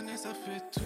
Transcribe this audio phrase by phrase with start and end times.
[0.00, 0.80] année, ça fait tout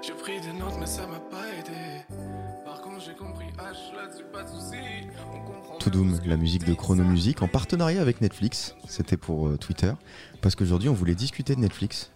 [0.00, 0.12] J'ai
[5.78, 5.90] tout
[6.26, 9.92] la musique de Chronomusique en partenariat avec Netflix, c'était pour Twitter,
[10.40, 12.10] parce qu'aujourd'hui on voulait discuter de Netflix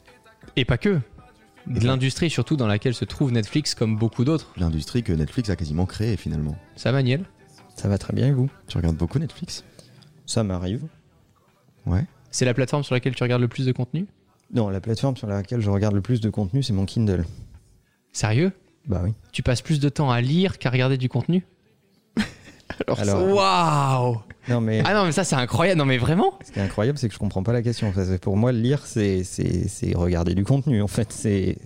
[0.56, 1.00] et pas que.
[1.70, 4.52] Et De l'industrie surtout dans laquelle se trouve Netflix comme beaucoup d'autres.
[4.56, 6.56] L'industrie que Netflix a quasiment créée finalement.
[6.76, 7.24] Ça va Niel?
[7.74, 8.48] Ça va très bien et vous?
[8.68, 9.64] Tu regardes beaucoup Netflix?
[10.24, 10.86] Ça m'arrive.
[11.84, 12.04] Ouais.
[12.30, 14.06] C'est la plateforme sur laquelle tu regardes le plus de contenu?
[14.54, 17.24] Non, la plateforme sur laquelle je regarde le plus de contenu, c'est mon Kindle.
[18.12, 18.52] Sérieux?
[18.86, 19.12] Bah oui.
[19.32, 21.44] Tu passes plus de temps à lire qu'à regarder du contenu?
[22.96, 26.58] Alors, Waouh non mais Ah non mais ça c'est incroyable, non mais vraiment ce qui
[26.58, 27.90] est incroyable, c'est que je comprends pas la question.
[27.92, 29.22] Parce que pour moi, lire, c'est
[29.94, 30.82] regarder du contenu.
[30.82, 31.58] En fait, c'est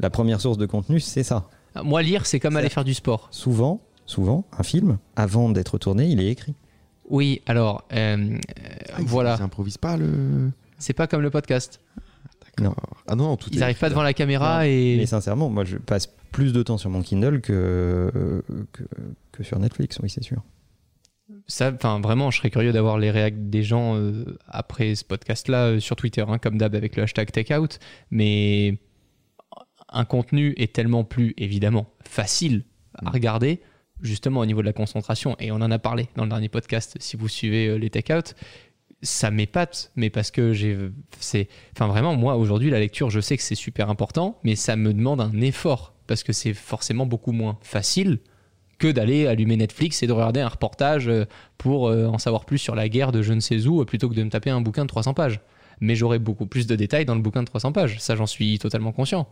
[0.00, 1.48] la première source de contenu, c'est ça.
[1.82, 3.28] Moi lire c'est comme aller faire du sport.
[3.30, 6.54] Souvent, souvent, un film, avant d'être tourné, il est écrit.
[7.08, 8.38] Oui alors euh,
[8.92, 10.50] Ah, voilà, improvisent pas le.
[10.78, 11.80] c'est pas comme le podcast.
[12.60, 12.74] Non.
[13.08, 14.96] Ah non, tout Ils n'arrivent pas devant la caméra et...
[14.96, 18.84] Mais sincèrement, moi, je passe plus de temps sur mon Kindle que que,
[19.32, 20.42] que sur Netflix, oui, c'est sûr.
[21.46, 25.66] Ça, enfin, vraiment, je serais curieux d'avoir les réacts des gens euh, après ce podcast-là
[25.66, 27.78] euh, sur Twitter, hein, comme d'hab avec le hashtag takeout.
[28.10, 28.78] Mais
[29.88, 33.60] un contenu est tellement plus, évidemment, facile à regarder,
[34.00, 35.36] justement au niveau de la concentration.
[35.38, 38.34] Et on en a parlé dans le dernier podcast, si vous suivez euh, les takeouts.
[39.04, 40.76] Ça m'épate, mais parce que j'ai.
[41.72, 44.92] Enfin, vraiment, moi, aujourd'hui, la lecture, je sais que c'est super important, mais ça me
[44.92, 48.18] demande un effort, parce que c'est forcément beaucoup moins facile
[48.78, 51.24] que d'aller allumer Netflix et de regarder un reportage euh,
[51.58, 54.08] pour euh, en savoir plus sur la guerre de je ne sais où euh, plutôt
[54.08, 55.40] que de me taper un bouquin de 300 pages.
[55.80, 58.58] Mais j'aurai beaucoup plus de détails dans le bouquin de 300 pages, ça j'en suis
[58.58, 59.28] totalement conscient.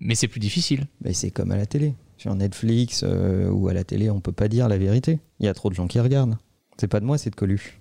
[0.00, 0.86] Mais c'est plus difficile.
[1.02, 1.94] Mais c'est comme à la télé.
[2.18, 5.20] Sur Netflix ou à la télé, on peut pas dire la vérité.
[5.38, 6.38] Il y a trop de gens qui regardent.
[6.76, 7.78] C'est pas de moi, c'est de Coluche.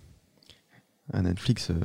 [1.13, 1.75] À Netflix, euh,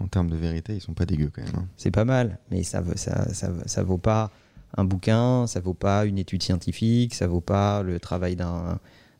[0.00, 1.54] en termes de vérité, ils sont pas dégueux quand même.
[1.56, 1.66] hein.
[1.78, 4.30] C'est pas mal, mais ça, vaut- ça, ça, ça vaut pas
[4.76, 8.78] un bouquin, ça vaut pas une étude scientifique, ça vaut pas le travail d'un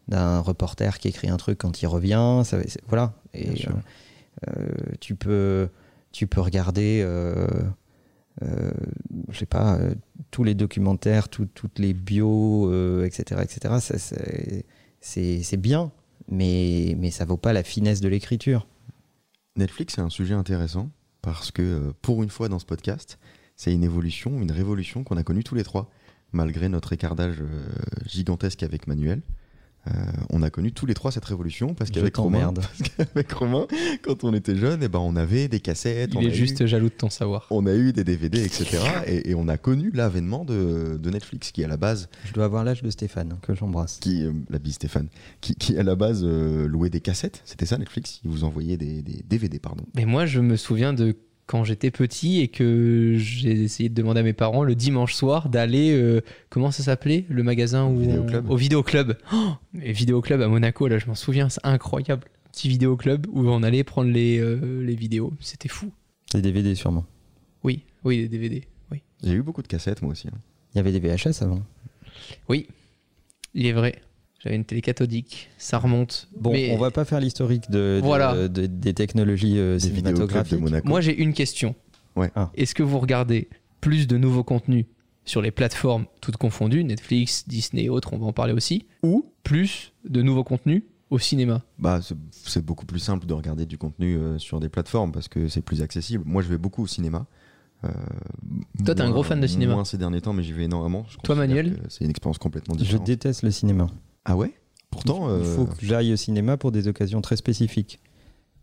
[0.08, 2.42] d'un reporter qui écrit un truc quand il revient.
[2.44, 2.58] Ça,
[2.88, 3.14] voilà.
[3.32, 3.72] Et euh,
[4.58, 4.68] euh,
[5.00, 5.68] tu peux
[6.12, 7.02] tu peux regarder,
[8.40, 9.78] je sais pas,
[10.30, 12.70] tous les documentaires, tout- toutes les bios,
[13.04, 14.64] etc., etc.
[15.00, 15.92] C'est bien,
[16.28, 18.66] mais mais ça vaut pas la finesse de l'écriture.
[19.56, 20.90] Netflix, c'est un sujet intéressant
[21.22, 23.18] parce que euh, pour une fois dans ce podcast,
[23.56, 25.90] c'est une évolution, une révolution qu'on a connue tous les trois,
[26.32, 27.68] malgré notre écartage euh,
[28.06, 29.22] gigantesque avec Manuel.
[29.88, 29.92] Euh,
[30.28, 32.52] on a connu tous les trois cette révolution parce qu'avec Romain,
[33.34, 33.66] Romain,
[34.02, 36.36] quand on était jeune, eh ben on avait des cassettes, on Il a est eu-
[36.36, 37.46] juste jaloux de ton savoir.
[37.50, 38.78] on a eu des DVD, etc.
[39.06, 42.44] et, et on a connu l'avènement de, de Netflix, qui à la base, Je dois
[42.44, 43.98] avoir l'âge de Stéphane, que j'embrasse.
[44.00, 45.08] qui euh, la bise Stéphane,
[45.40, 47.40] qui, qui à la base euh, louait des cassettes.
[47.46, 48.20] C'était ça Netflix?
[48.24, 49.84] Ils vous envoyaient des, des DVD, pardon.
[49.94, 51.16] Mais moi, je me souviens de
[51.50, 55.48] quand j'étais petit et que j'ai essayé de demander à mes parents le dimanche soir
[55.48, 59.16] d'aller, euh, comment ça s'appelait Le magasin où on- Au vidéoclub.
[59.32, 62.22] Oh, mais vidéoclub à Monaco, là, je m'en souviens, c'est incroyable.
[62.52, 65.32] Petit vidéoclub où on allait prendre les, euh, les vidéos.
[65.40, 65.90] C'était fou.
[66.34, 67.04] Des DVD sûrement.
[67.64, 68.62] Oui, oui, des DVD.
[68.92, 70.28] Oui, J'ai eu beaucoup de cassettes moi aussi.
[70.28, 70.38] hein.
[70.72, 71.62] Il y avait des VHS avant.
[72.48, 72.68] oui.
[73.54, 73.96] Il est vrai.
[74.42, 75.50] J'avais une télé cathodique.
[75.58, 76.28] Ça remonte.
[76.36, 78.48] Bon, Mais on va pas faire l'historique de, de- Voilà.
[78.48, 80.58] de- des technologies euh, Des de cinématographiques.
[80.60, 80.88] Monaco.
[80.88, 81.74] Moi, j'ai une question.
[82.16, 82.30] Ouais.
[82.34, 82.50] Ah.
[82.54, 83.48] Est-ce que vous regardez
[83.80, 84.86] plus de nouveaux contenus
[85.26, 89.26] sur les plateformes toutes confondues, Netflix, Disney et autres, on va en parler aussi, ou
[89.44, 91.62] plus de nouveaux contenus au cinéma?
[91.78, 95.48] Bah, c'est- beaucoup plus simple de regarder du contenu euh, sur des plateformes parce que
[95.48, 96.24] c'est plus accessible.
[96.26, 97.26] Moi, je vais beaucoup au cinéma.
[97.84, 97.88] Euh,
[98.84, 99.74] Toi, t'es un gros fan de cinéma.
[99.74, 101.04] Moins ces derniers temps, mais j'y vais énormément.
[101.10, 101.78] Je Toi, Manuel?
[101.88, 103.06] C'est une expérience complètement Je différente.
[103.06, 103.86] déteste le cinéma.
[104.24, 104.52] Ah ouais?
[104.90, 108.00] Pourtant, Il euh, faut que j'aille au cinéma pour des occasions très spécifiques.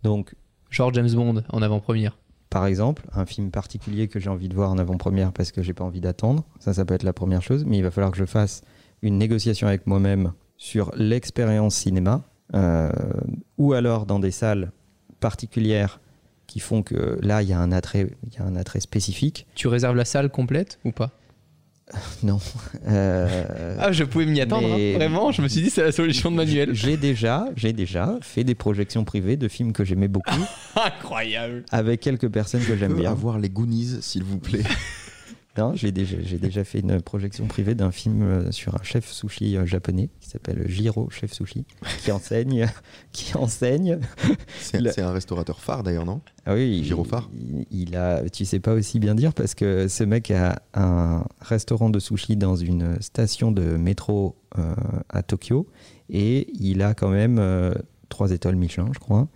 [0.04, 0.36] Donc,
[0.70, 2.18] Genre James Bond en avant-première.
[2.50, 5.74] par exemple, un film particulier que j'ai envie de voir en avant-première parce que j'ai
[5.74, 8.18] pas envie d'attendre, ça, ça peut être la première chose, mais il va falloir que
[8.18, 8.62] je fasse
[9.02, 12.24] une négociation avec moi-même sur l'expérience cinéma,
[12.54, 12.90] euh,
[13.58, 14.72] ou alors dans des salles
[15.20, 16.00] particulières
[16.48, 19.46] qui font que là, il y a un attrait, il y a un attrait spécifique.
[19.56, 21.12] Tu réserves la salle complète ou pas?
[22.24, 22.39] Non.
[22.88, 24.98] Euh, Ah, je pouvais m'y attendre, mais- hein.
[24.98, 25.31] vraiment.
[25.31, 26.74] Je me suis dit, c'est la solution de Manuel.
[26.74, 30.36] J'ai déjà, j'ai déjà fait des projections privées de films que j'aimais beaucoup
[30.75, 31.63] Incroyable.
[31.72, 33.12] avec quelques personnes que j'aime bien.
[33.12, 34.63] avoir les Goonies, s'il vous plaît.
[35.57, 39.65] Non, j'ai déjà, fait une projection privée d'un film euh, sur un chef sushi euh,
[39.65, 41.65] japonais qui s'appelle Jiro Chef Sushi,
[42.04, 42.68] qui enseigne,
[43.12, 44.00] qui enseigne.
[44.59, 46.21] C'est un restaurateur phare d'ailleurs, non?
[46.45, 47.30] Ah oui, Jiro il, Phare.
[47.33, 51.25] il, il a, tu sais pas aussi bien dire parce que ce mec a un
[51.42, 54.74] restaurant de sushi dans une station de métro euh,
[55.09, 55.68] à Tokyo
[56.09, 57.74] et il a quand même euh,
[58.09, 59.27] trois étoiles Michelin, je crois,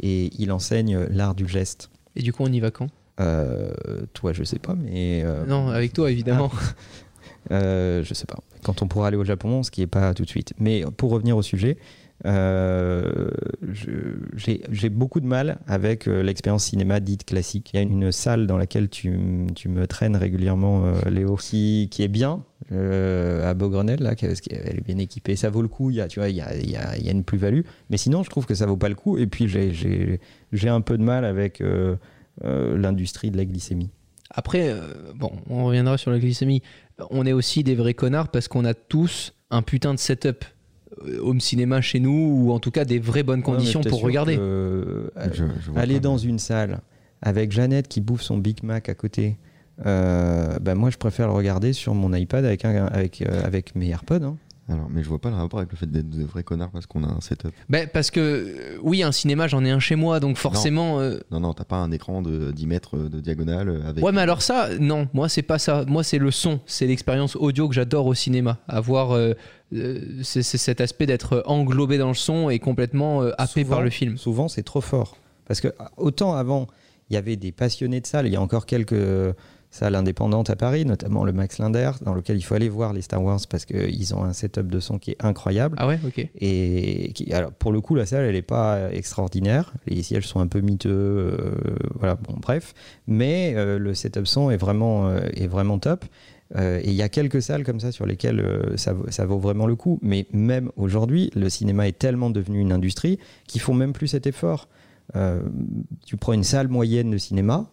[0.00, 1.90] et il enseigne l'art du geste.
[2.16, 2.88] Et du coup, on y va quand?
[3.18, 6.50] Toi, je sais pas, mais euh, Non, avec toi, évidemment.
[7.50, 8.38] Euh, je sais pas.
[8.62, 10.54] Quand on pourra aller au Japon, ce qui est pas tout de suite.
[10.58, 11.76] Mais pour revenir au sujet,
[12.24, 13.28] euh,
[13.72, 13.90] je-
[14.70, 17.70] j'ai beaucoup de mal avec euh, l'expérience cinéma dite classique.
[17.72, 19.18] Il y a une salle dans laquelle tu,
[19.54, 22.42] tu me traînes régulièrement, euh, Léo, qui, qui est bien.
[22.72, 25.90] euh, à Beaugrenelle, là, qui- parce qu'elle est bien équipée, ça vaut le coup.
[25.90, 27.22] Il y a, tu vois, il y a, il y a- il y a une
[27.22, 27.60] plus-value,
[27.90, 29.18] mais sinon, je trouve que ça vaut pas le coup.
[29.18, 30.18] Et puis, j'ai-
[30.68, 31.96] un peu de mal avec euh, euh,
[32.42, 33.90] l'industrie de la glycémie.
[34.30, 34.80] Après, euh,
[35.14, 36.62] bon, on reviendra sur la glycémie.
[37.10, 40.44] On est aussi des vrais connards parce qu'on a tous un putain de setup
[41.06, 44.00] euh, home cinéma chez nous ou en tout cas des vraies bonnes conditions Ouais, pour
[44.02, 44.36] regarder.
[44.36, 46.80] que, euh, Je- je vois aller dans une salle
[47.22, 49.36] avec Jeannette qui bouffe son Big Mac à côté,
[49.86, 53.74] euh, bah moi je préfère le regarder sur mon iPad avec, un, avec, euh, avec
[53.74, 54.22] mes AirPods.
[54.24, 54.36] hein.
[54.66, 56.86] Alors, mais je vois pas le rapport avec le fait d'être de vrais connards parce
[56.86, 57.52] qu'on a un setup.
[57.68, 61.00] Ben, parce que, euh, oui, un cinéma, j'en ai un chez moi, donc forcément.
[61.00, 64.02] euh, Non, non, t'as pas un écran de 10 mètres de diagonale euh, avec.
[64.02, 65.84] Ouais, mais alors ça, non, moi c'est pas ça.
[65.86, 68.58] Moi c'est le son, c'est l'expérience audio que j'adore au cinéma.
[68.66, 69.34] Avoir euh,
[69.74, 73.82] euh, c'est cet aspect d'être englobé dans le son et complètement euh, happé Souvent- par
[73.82, 74.16] le film.
[74.16, 75.18] Souvent c'est trop fort.
[75.46, 75.68] Parce que
[75.98, 76.68] autant avant,
[77.10, 78.94] il y avait des passionnés de salles, il y a encore quelques
[79.74, 83.02] salles indépendantes à Paris, notamment le Max Linder, dans lequel il faut aller voir les
[83.02, 85.76] Star Wars parce qu'ils ont un setup de son qui est incroyable.
[85.80, 86.28] Ah ouais, ok.
[86.40, 89.72] Et qui, alors pour le coup, la salle, elle n'est pas extraordinaire.
[89.86, 91.54] Les sièges sont un peu miteux, euh,
[91.98, 92.72] voilà, bon, bref.
[93.08, 96.04] Mais euh, le setup son est vraiment, euh, est vraiment top.
[96.56, 99.26] Euh, et il y a quelques salles comme ça sur lesquelles euh, ça, vaut- ça
[99.26, 99.98] vaut vraiment le coup.
[100.02, 103.18] Mais même aujourd'hui, le cinéma est tellement devenu une industrie
[103.48, 104.68] qu'ils font même plus cet effort.
[105.16, 105.40] Euh,
[106.06, 107.66] tu prends une salle moyenne de cinéma,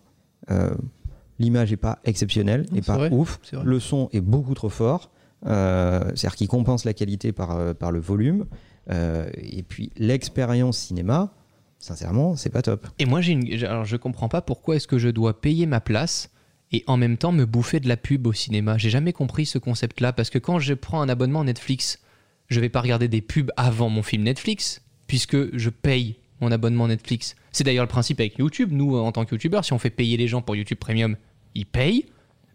[1.42, 3.40] l'image n'est pas exceptionnelle, n'est pas vrai, ouf.
[3.64, 5.12] Le son est beaucoup trop fort.
[5.48, 8.46] Euh, C'est-à-dire qu'il compense la qualité par, euh, par le volume.
[8.90, 11.34] Euh, et puis l'expérience cinéma,
[11.80, 12.88] sincèrement, c'est pas top.
[13.00, 15.80] Et moi j'ai une, alors je comprends pas pourquoi est-ce que je dois payer ma
[15.80, 16.30] place
[16.72, 18.78] et en même temps me bouffer de la pub au cinéma.
[18.78, 22.00] J'ai jamais compris ce concept-là parce que quand je prends un abonnement Netflix,
[22.48, 26.88] je vais pas regarder des pubs avant mon film Netflix puisque je paye mon abonnement
[26.88, 27.36] Netflix.
[27.52, 28.72] C'est d'ailleurs le principe avec YouTube.
[28.72, 31.18] Nous, en tant que YouTubeurs, si on fait payer les gens pour YouTube Premium,
[31.56, 32.06] ils payent,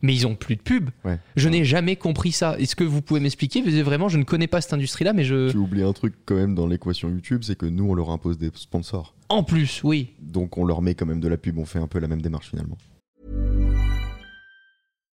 [0.03, 0.91] mais ils ont plus de pub.
[1.05, 1.19] Ouais.
[1.37, 2.59] Je n'ai jamais compris ça.
[2.59, 3.63] Est-ce que vous pouvez m'expliquer?
[3.83, 5.51] Vraiment, je ne connais pas cette industrie-là, mais je.
[5.51, 8.39] Tu oublies un truc quand même dans l'équation YouTube, c'est que nous, on leur impose
[8.39, 9.15] des sponsors.
[9.29, 10.13] En plus, oui.
[10.21, 12.23] Donc on leur met quand même de la pub, on fait un peu la même
[12.23, 12.77] démarche finalement.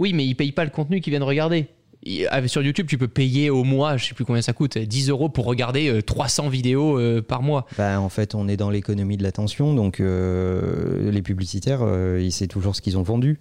[0.00, 1.68] Oui, mais ils payent pas le contenu qu'ils viennent regarder.
[2.02, 4.78] Et, euh, Sur YouTube, tu peux payer au mois, je sais plus combien ça coûte,
[4.78, 7.66] 10 euros pour regarder euh, 300 vidéos euh, par mois.
[7.76, 12.32] Bah, en fait, on est dans l'économie de l'attention, donc euh, les publicitaires, euh, ils
[12.32, 13.38] savent toujours ce qu'ils ont vendu.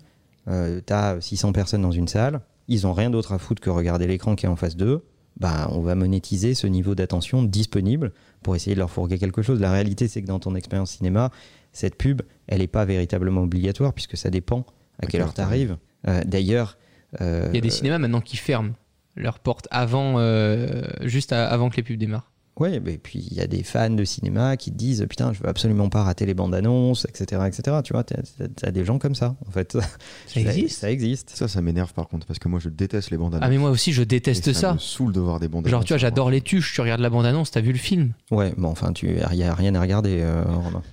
[0.49, 4.05] Euh, T'as 600 personnes dans une salle, ils ont rien d'autre à foutre que regarder
[4.05, 5.05] l'écran qui est en face d'eux.
[5.39, 8.11] Bah, on va monétiser ce niveau d'attention disponible
[8.43, 9.61] pour essayer de leur fourguer quelque chose.
[9.61, 11.31] La réalité, c'est que dans ton expérience cinéma,
[11.71, 14.65] cette pub, elle n'est pas véritablement obligatoire puisque ça dépend
[15.01, 15.77] à quelle heure tu arrives.
[16.03, 16.77] D'ailleurs,
[17.21, 18.73] euh, Il y a des cinémas maintenant qui ferment
[19.15, 22.31] leurs portes avant, euh, juste à- avant que les pubs démarrent.
[22.59, 25.39] Ouais, et puis il y a des fans de cinéma qui te disent putain, je
[25.41, 27.77] veux absolument pas rater les bandes annonces, etc., etc.
[27.85, 28.17] Tu vois, t'as
[28.63, 29.77] as des gens comme ça, en fait.
[30.27, 31.29] Ça existe Ça existe.
[31.29, 33.45] Ça, ça m'énerve par contre, parce que moi je déteste les bandes annonces.
[33.47, 34.73] Ah, mais moi aussi, je Et déteste ça.
[34.73, 35.85] me saoule de voir des bandes Genre, annonces.
[35.87, 38.11] tu vois, j'adore les tuches, tu regardes la bande-annonce, t'as vu le film.
[38.29, 40.83] Ouais, mais enfin, tu y a rien à regarder, euh, Romain.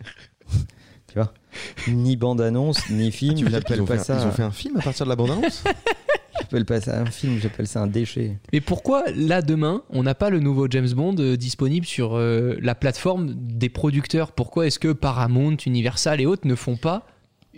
[1.88, 3.34] ni bande annonce, ni film.
[3.34, 4.18] Tu veux dire qu'ils J'appelle pas fait, ça.
[4.18, 5.62] un- ils ont fait un film à partir de la bande annonce
[6.38, 8.36] J'appelle pas ça un film, j'appelle ça un déchet.
[8.52, 12.56] Mais pourquoi, là, demain, on n'a pas le nouveau James Bond euh, disponible sur euh,
[12.60, 14.32] la plateforme des producteurs?
[14.32, 17.06] Pourquoi est-ce que Paramount, Universal et autres ne font pas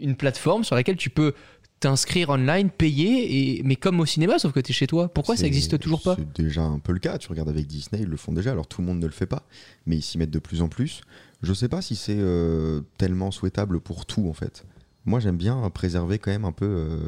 [0.01, 1.35] une plateforme sur laquelle tu peux
[1.81, 3.63] t'inscrire online, payer, et...
[3.63, 6.17] mais comme au cinéma, sauf que tu es chez toi Pourquoi ça existe toujours pas?
[6.17, 7.19] C'est déjà un peu le cas.
[7.19, 8.51] Tu regardes avec Disney, ils le font déjà.
[8.53, 9.43] Alors tout le monde ne le fait pas,
[9.87, 11.01] mais ils s'y mettent de plus en plus.
[11.43, 14.65] Je sais pas si c'est euh, tellement souhaitable pour tout en fait.
[15.05, 16.99] Moi, j'aime bien préserver quand même un peu euh,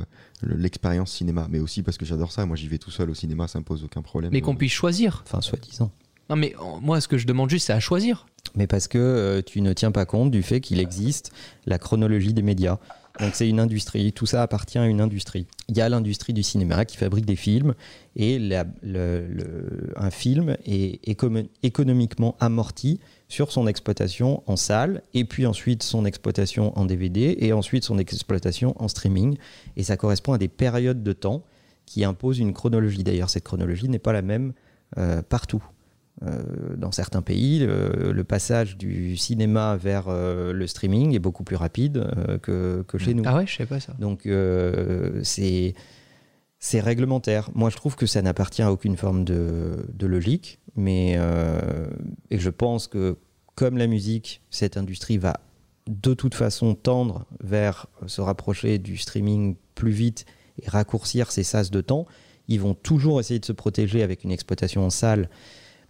[0.40, 2.46] le- l'expérience cinéma, mais aussi parce que j'adore ça.
[2.46, 4.30] Moi, j'y vais tout seul au cinéma, ça me pose aucun problème.
[4.32, 5.22] Mais qu'on puisse choisir.
[5.26, 5.90] Enfin, soi-disant.
[6.30, 8.26] Non, mais moi, ce que je demande juste, c'est à choisir.
[8.54, 11.32] Mais parce que euh, tu ne tiens pas compte du fait qu'il existe
[11.66, 12.78] la chronologie des médias.
[13.20, 15.46] Donc c'est une industrie, tout ça appartient à une industrie.
[15.68, 17.74] Il y a l'industrie du cinéma qui fabrique des films
[18.16, 18.40] et
[19.96, 22.98] un film est écono- économiquement amorti
[23.28, 27.98] sur son exploitation en salle et puis ensuite son exploitation en DVD et ensuite son
[27.98, 29.36] exploitation en streaming.
[29.76, 31.42] Et ça correspond à des périodes de temps
[31.86, 33.04] qui imposent une chronologie.
[33.04, 34.52] D'ailleurs, cette chronologie n'est pas la même
[34.98, 35.62] euh, partout.
[36.22, 41.44] Euh, dans certains pays, le, le passage du cinéma vers euh, le streaming est beaucoup
[41.44, 43.22] plus rapide euh, que, que chez nous.
[43.24, 43.94] Ah ouais, je sais pas ça.
[43.98, 44.28] Donc
[45.22, 45.74] c'est
[46.58, 47.48] c'est réglementaire.
[47.54, 51.18] Moi, je trouve que ça n'appartient à aucune forme de, de logique, mais
[52.30, 53.16] et je pense que
[53.54, 55.40] comme la musique, cette industrie va
[55.88, 60.26] de toute façon tendre vers se rapprocher du streaming plus vite
[60.62, 62.06] et raccourcir ses sas de temps.
[62.46, 65.30] Ils vont toujours essayer de se protéger avec une exploitation en salle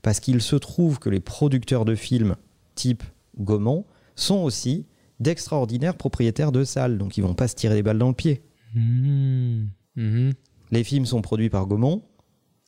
[0.03, 2.37] parce qu'il se trouve que les producteurs de films
[2.75, 3.03] type
[3.39, 3.85] Gaumont
[4.17, 4.87] sont aussi
[5.19, 8.43] d'extraordinaires propriétaires de salles, donc ils vont pas se tirer des balles dans le pied.
[8.75, 9.65] Mmh.
[9.97, 10.33] Mhm.
[10.71, 12.03] Les films sont produits par Gaumont.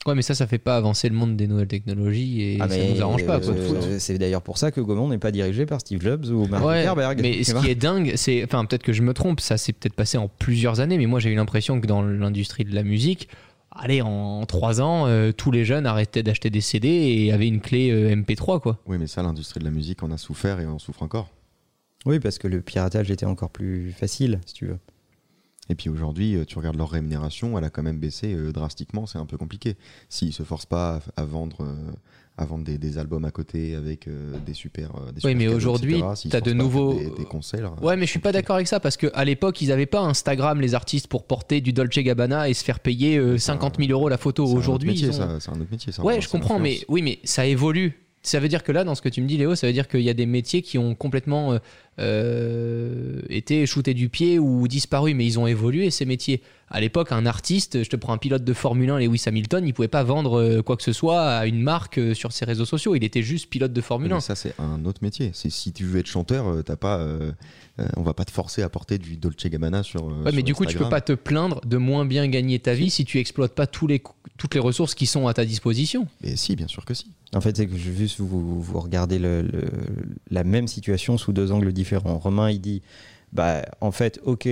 [0.05, 2.77] Ouais, mais ça, ça fait pas avancer le monde des nouvelles technologies et Ah, ça
[2.93, 3.39] nous arrange pas.
[3.39, 6.65] Euh, c'est d'ailleurs pour ça que Gaumont n'est pas dirigé par Steve Jobs ou Mark
[6.65, 7.21] Ouais, Zuckerberg.
[7.23, 9.95] mais ce qui est dingue, c'est, enfin peut-être que je me trompe, ça s'est peut-être
[9.95, 13.29] passé en plusieurs années, mais moi j'ai eu l'impression que dans l'industrie de la musique,
[13.75, 17.61] allez, en trois ans, euh, tous les jeunes arrêtaient d'acheter des CD et avaient une
[17.61, 18.79] clé euh, MP3, quoi.
[18.87, 21.29] Oui, mais ça, l'industrie de la musique en a souffert et en souffre encore.
[22.07, 24.79] Oui, parce que le piratage était encore plus facile, si tu veux.
[25.69, 29.07] Et puis aujourd'hui, euh, tu regardes leur rémunération, elle a quand même baissé euh, drastiquement,
[29.07, 29.77] c'est un peu compliqué.
[30.09, 31.93] S'ils se forcent pas à, à vendre, euh,
[32.39, 34.91] à vendre des, des albums à côté avec euh, des super.
[34.97, 37.73] euh, des super mais cadeaux, aujourd'hui, t'as se de nouveaux- Des, des concerts.
[37.83, 40.61] Ouais, mais je suis pas d'accord avec ça parce qu'à l'époque, ils avaient pas Instagram,
[40.61, 43.77] les artistes, pour porter du Dolce Gabbana et se faire payer euh, C'est un- 50
[43.79, 44.45] 000 euros la photo.
[44.47, 45.93] C'est un autre Aujourd'hui, ont- c'est un autre métier.
[45.93, 47.99] ça, Ouais, je comprends, mais oui, mais ça évolue.
[48.25, 49.89] Ça veut dire que là, dans ce que tu me dis, Léo, ça veut dire
[49.89, 51.59] qu'il y a des métiers qui ont complètement
[51.99, 56.43] euh, été shootés du pied ou disparu, mais ils ont évolué ces métiers.
[56.75, 59.75] À l'époque, un artiste, je te prends un pilote de Formule 1, Lewis Hamilton, il
[59.75, 62.65] pouvait pas vendre euh, quoi que ce soit à une marque euh, sur ses réseaux
[62.65, 62.95] sociaux.
[62.95, 64.21] Il était juste pilote de Formule Mais 1.
[64.21, 65.33] ça, c'est un autre métier.
[65.35, 67.31] C'est si tu veux être chanteur, t'as pas, euh,
[67.99, 70.09] on va pas te forcer à porter du Dolce Gabbana sur.
[70.33, 73.05] mais du coup, tu peux pas te plaindre de moins bien gagner ta vie si
[73.05, 74.03] tu exploites pas tous les,
[74.39, 76.07] toutes les ressources qui sont à ta disposition.
[76.23, 77.07] Mais si, bien sûr que si.
[77.35, 79.71] En fait, c'est que juste vous, vous regardez le- le-
[80.31, 81.82] la même situation sous deux angles différents.
[81.91, 82.83] Romain, il dit
[83.33, 84.49] bah, en fait, ok,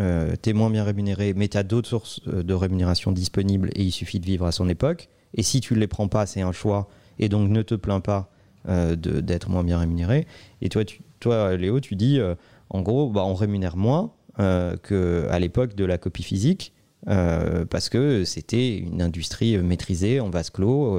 [0.00, 3.90] euh, t'es moins bien rémunéré, mais t'as d'autres sources euh, de rémunération disponibles et il
[3.90, 5.08] suffit de vivre à son époque.
[5.34, 6.88] Et si tu ne les prends pas, c'est un choix.
[7.18, 8.30] Et donc, ne te plains pas
[8.68, 10.26] euh, d'être moins bien rémunéré.
[10.62, 10.82] Et toi,
[11.20, 12.34] toi Léo, tu dis euh,
[12.70, 16.72] en gros, bah, on rémunère moins qu'à l'époque de la copie physique.
[17.06, 20.96] parce que c'était une industrie maîtrisée en vase clos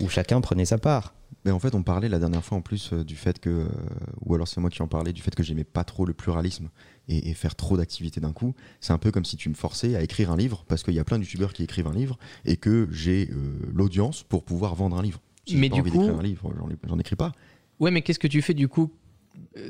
[0.00, 1.14] où chacun prenait sa part.
[1.44, 3.68] Mais en fait, on parlait la dernière fois en plus euh, du fait que, euh,
[4.24, 6.68] ou alors c'est moi qui en parlais, du fait que j'aimais pas trop le pluralisme
[7.08, 8.54] et, et faire trop d'activités d'un coup.
[8.80, 11.00] C'est un peu comme si tu me forçais à écrire un livre, parce qu'il y
[11.00, 14.74] a plein de youtubeurs qui écrivent un livre et que j'ai euh, l'audience pour pouvoir
[14.76, 15.20] vendre un livre.
[15.46, 17.32] Si Mais pas du envie coup- d'écrire un livre, j'en, j'en écris pas.
[17.80, 18.92] Ouais, mais qu'est-ce que tu fais du coup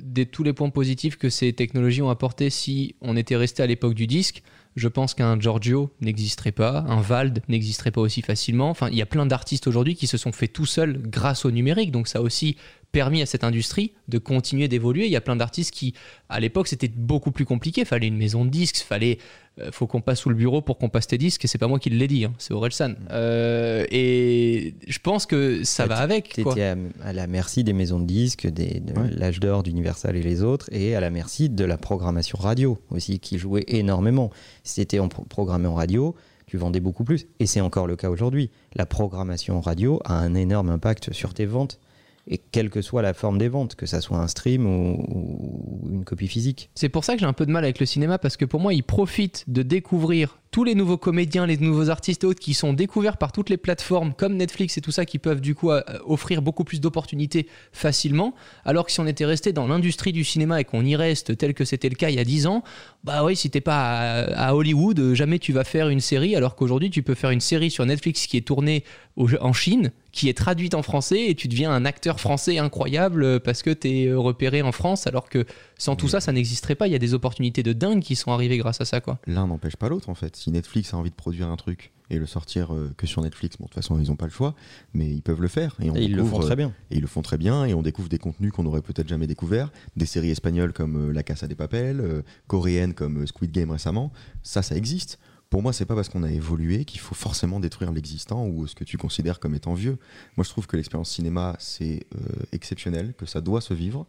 [0.00, 3.66] des tous les points positifs que ces technologies ont apporté si on était resté à
[3.66, 4.42] l'époque du disque
[4.76, 8.70] Je pense qu'un Giorgio n'existerait pas, un Vald n'existerait pas aussi facilement.
[8.70, 11.50] Enfin, il y a plein d'artistes aujourd'hui qui se sont fait tout seuls grâce au
[11.50, 12.56] numérique, donc ça aussi
[12.92, 15.06] permis à cette industrie de continuer d'évoluer.
[15.06, 15.94] Il y a plein d'artistes qui,
[16.28, 17.84] à l'époque, c'était beaucoup plus compliqué.
[17.84, 19.18] Fallait une maison de disques, fallait,
[19.60, 21.44] euh, faut qu'on passe sous le bureau pour qu'on passe tes disques.
[21.44, 22.94] Et c'est pas moi qui l'ai dit, hein, c'est Orelsan.
[23.10, 26.34] Euh, et je pense que ça va avec.
[26.34, 26.52] Tu quoi.
[26.52, 29.08] étais à, à la merci des maisons de disques, des, de Ouais.
[29.10, 33.18] l'âge d'or d'Universal et les autres, et à la merci de la programmation radio aussi,
[33.20, 34.30] qui jouait énormément.
[34.64, 36.14] Si tu étais en pro- programmé en radio,
[36.46, 37.26] tu vendais beaucoup plus.
[37.40, 38.50] Et c'est encore le cas aujourd'hui.
[38.74, 41.80] La programmation radio a un énorme impact sur tes ventes,
[42.28, 46.04] et quelle que soit la forme des ventes, que ça soit un stream ou, une
[46.04, 46.70] copie physique.
[46.74, 48.60] C'est pour ça que j'ai un peu de mal avec le cinéma parce que pour
[48.60, 52.54] moi, il profite de découvrir tous les nouveaux comédiens, les nouveaux artistes et autres qui
[52.54, 55.70] sont découverts par toutes les plateformes comme Netflix et tout ça qui peuvent du coup
[55.70, 58.34] euh, offrir beaucoup plus d'opportunités facilement.
[58.64, 61.54] Alors que si on était resté dans l'industrie du cinéma et qu'on y reste tel
[61.54, 62.62] que c'était le cas il y a 10 ans,
[63.02, 66.36] bah oui, si t'es pas à, Hollywood, jamais tu vas faire une série.
[66.36, 68.84] Alors qu'aujourd'hui, tu peux faire une série sur Netflix qui est tournée
[69.16, 73.38] en Chine, qui est traduite en français et tu deviens un acteur français incroyable euh,
[73.40, 75.06] parce que t'es euh, repéré en France.
[75.06, 75.44] Alors que
[75.78, 76.86] sans tout ça, ça n'existerait pas.
[76.86, 79.18] Il y a des opportunités de dingue qui sont arrivées grâce à ça, quoi.
[79.26, 80.36] L'un n'empêche pas l'autre en fait.
[80.36, 83.56] Si Netflix a envie de produire un truc et le sortir euh, que sur Netflix.
[83.56, 84.54] Bon, de toute façon, ils n'ont pas le choix,
[84.94, 85.76] mais ils peuvent le faire.
[85.80, 86.72] Et, on Et ils le découvre, font euh, très bien.
[86.90, 89.26] et ils le font très bien, et on découvre des contenus qu'on n'aurait peut-être jamais
[89.26, 93.70] découverts, des séries espagnoles comme euh, La Casa des Papel, euh, coréennes comme Squid Game
[93.70, 94.12] récemment.
[94.42, 95.18] Ça, ça existe.
[95.52, 98.74] Pour moi, c'est pas parce qu'on a évolué qu'il faut forcément détruire l'existant ou ce
[98.74, 99.98] que tu considères comme étant vieux.
[100.38, 102.18] Moi, je trouve que l'expérience cinéma, c'est euh,
[102.52, 104.06] exceptionnel, que ça doit se vivre.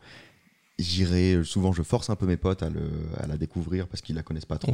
[0.80, 4.16] J'irai, souvent je force un peu mes potes à, le- à la découvrir parce qu'ils
[4.16, 4.72] la connaissent pas trop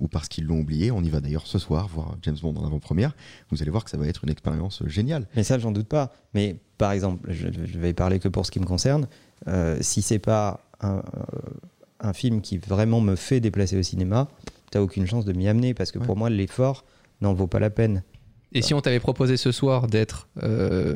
[0.00, 0.90] ou, parce qu'ils l'ont oublié.
[0.90, 3.14] On y va d'ailleurs ce soir voir James Bond en avant-première.
[3.50, 5.26] Vous allez voir que ça va être une expérience géniale.
[5.36, 6.12] Mais ça, j'en doute pas.
[6.34, 9.06] Mais par exemple, je, je vais parler que pour ce qui me concerne.
[9.48, 11.02] euh, si c'est pas un, euh,
[12.00, 14.28] un film qui vraiment me fait déplacer au cinéma,
[14.70, 16.06] t'as aucune chance de m'y amener parce que Ouais.
[16.06, 16.84] pour moi, l'effort
[17.20, 18.02] n'en vaut pas la peine.
[18.52, 20.94] Et si on t'avait proposé ce soir d'être euh,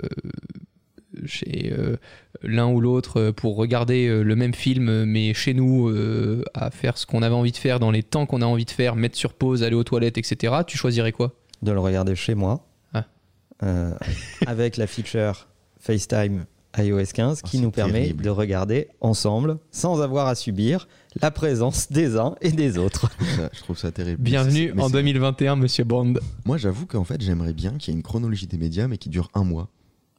[1.26, 1.96] chez euh,
[2.42, 6.70] l'un ou l'autre euh, pour regarder euh, le même film, mais chez nous, euh, à
[6.70, 8.96] faire ce qu'on avait envie de faire dans les temps qu'on a envie de faire,
[8.96, 11.34] mettre sur pause, aller aux toilettes, etc., tu choisirais quoi?
[11.62, 13.04] De le regarder chez moi, Ah.
[13.62, 13.92] euh,
[14.46, 15.46] avec la feature
[15.78, 16.46] FaceTime
[16.78, 18.22] iOS 15 Oh, qui nous permet terrible.
[18.24, 20.88] de regarder ensemble sans avoir à subir
[21.22, 23.10] la présence des uns et des autres.
[23.20, 24.22] Je trouve ça, je trouve ça terrible.
[24.22, 26.14] Bienvenue en c'est- 2021, monsieur Bond.
[26.44, 29.08] Moi, j'avoue qu'en fait, j'aimerais bien qu'il y ait une chronologie des médias, mais qui
[29.08, 29.68] dure un mois.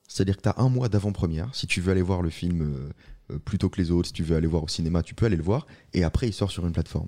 [0.08, 1.54] C'est-à-dire que tu as un mois d'avant-première.
[1.54, 4.14] Si tu veux aller voir le film euh, euh, plus tôt que les autres, si
[4.14, 5.66] tu veux aller voir au cinéma, tu peux aller le voir.
[5.94, 7.08] Et après, il sort sur une plateforme.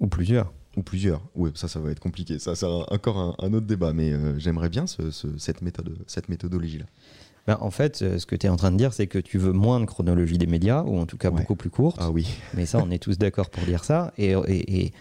[0.00, 0.52] Ou plusieurs.
[0.76, 1.22] Ou plusieurs.
[1.34, 2.38] Oui, ça, ça va être compliqué.
[2.38, 3.92] Ça, c'est encore un, un autre débat.
[3.92, 6.84] Mais euh, j'aimerais bien ce- ce- cette, méthode, cette méthodologie-là.
[7.46, 9.38] Ben, en fait, euh, ce que tu es en train de dire, c'est que tu
[9.38, 11.40] veux moins de chronologie des médias, ou en tout cas Ouais.
[11.40, 11.96] beaucoup plus courte.
[12.00, 12.28] Ah oui.
[12.54, 14.12] Mais ça, on est tous d'accord pour dire ça.
[14.18, 14.92] Et, et- et,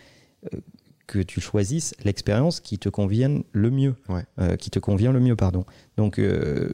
[0.54, 0.60] euh,
[1.08, 3.96] que tu choisisses l'expérience qui te convienne le mieux.
[4.10, 4.24] Ouais.
[4.40, 5.66] Euh, qui te convient le mieux, pardon.
[5.98, 6.70] Donc, euh,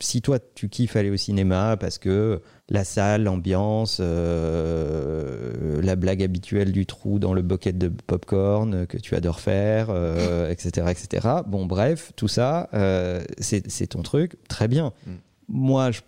[0.00, 6.22] si toi, tu kiffes aller au cinéma parce que la salle, l'ambiance, euh, la blague
[6.22, 11.28] habituelle du trou dans le bucket de popcorn que tu adores faire, euh, etc., etc.
[11.46, 14.36] Bon, bref, tout ça, euh, c'est ton truc.
[14.48, 14.92] Très bien.
[15.06, 15.10] Mm.
[15.48, 16.00] Moi, je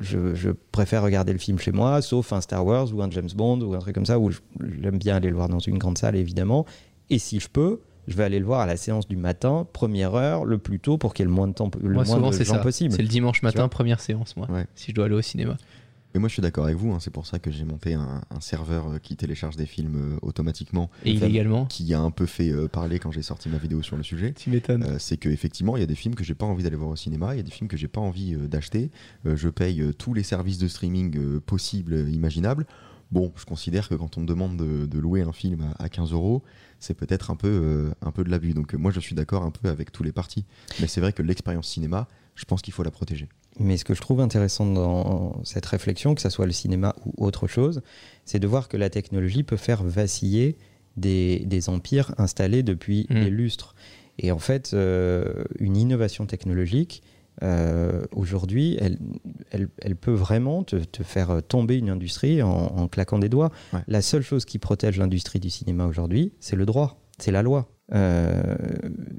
[0.00, 3.28] je, je préfère regarder le film chez moi, sauf un Star Wars ou un James
[3.34, 4.30] Bond ou un truc comme ça, où
[4.80, 6.64] j'aime bien aller le voir dans une grande salle, évidemment.
[7.10, 10.14] Et si je peux, je vais aller le voir à la séance du matin, première
[10.14, 12.04] heure, le plus tôt, pour qu'il y ait le moins de temps, le Moi, moins
[12.04, 12.60] souvent, de c'est gens ça.
[12.60, 12.92] possible.
[12.94, 14.66] C'est le dimanche matin, première séance, moi, Ouais.
[14.74, 15.56] si je dois aller au cinéma.
[16.14, 16.92] Et moi, je suis d'accord avec vous.
[16.92, 16.98] hein.
[17.00, 20.18] C'est pour ça que j'ai monté un, un serveur euh, qui télécharge des films euh,
[20.20, 21.64] automatiquement, Et illégalement.
[21.64, 24.34] qui a un peu fait euh, parler quand j'ai sorti ma vidéo sur le sujet.
[24.34, 24.82] Tu m'étonnes.
[24.82, 26.96] Euh, c'est qu'effectivement, il y a des films que j'ai pas envie d'aller voir au
[26.96, 28.90] cinéma, il y a des films que j'ai pas envie euh, d'acheter.
[29.24, 32.66] Euh, je paye euh, tous les services de streaming euh, possibles, euh, imaginables.
[33.12, 35.88] Bon, je considère que quand on me demande de, de louer un film à, à
[35.88, 36.42] 15 euros,
[36.80, 38.54] c'est peut-être un peu, euh, un peu de l'abus.
[38.54, 40.44] Donc euh, moi, je suis d'accord un peu avec tous les partis.
[40.80, 43.28] Mais c'est vrai que l'expérience cinéma, je pense qu'il faut la protéger.
[43.60, 47.12] Mais ce que je trouve intéressant dans cette réflexion, que ce soit le cinéma ou
[47.24, 47.82] autre chose,
[48.24, 50.56] c'est de voir que la technologie peut faire vaciller
[50.96, 53.24] des, des empires installés depuis Mm.
[53.24, 53.74] des lustres.
[54.18, 57.02] Et en fait, euh, une innovation technologique,
[57.42, 58.98] euh, aujourd'hui, elle,
[59.50, 63.50] elle, elle peut vraiment te, te faire tomber une industrie en, en claquant des doigts.
[63.72, 63.80] Ouais.
[63.88, 67.68] La seule chose qui protège l'industrie du cinéma aujourd'hui, c'est le droit, c'est la loi.
[67.94, 68.42] Euh,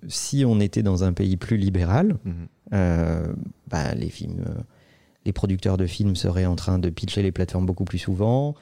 [0.07, 2.33] si on était dans un pays plus libéral, Mhm.
[2.73, 3.33] euh,
[3.67, 4.43] bah, les films,
[5.25, 8.55] les producteurs de films seraient en train de pitcher les plateformes beaucoup plus souvent.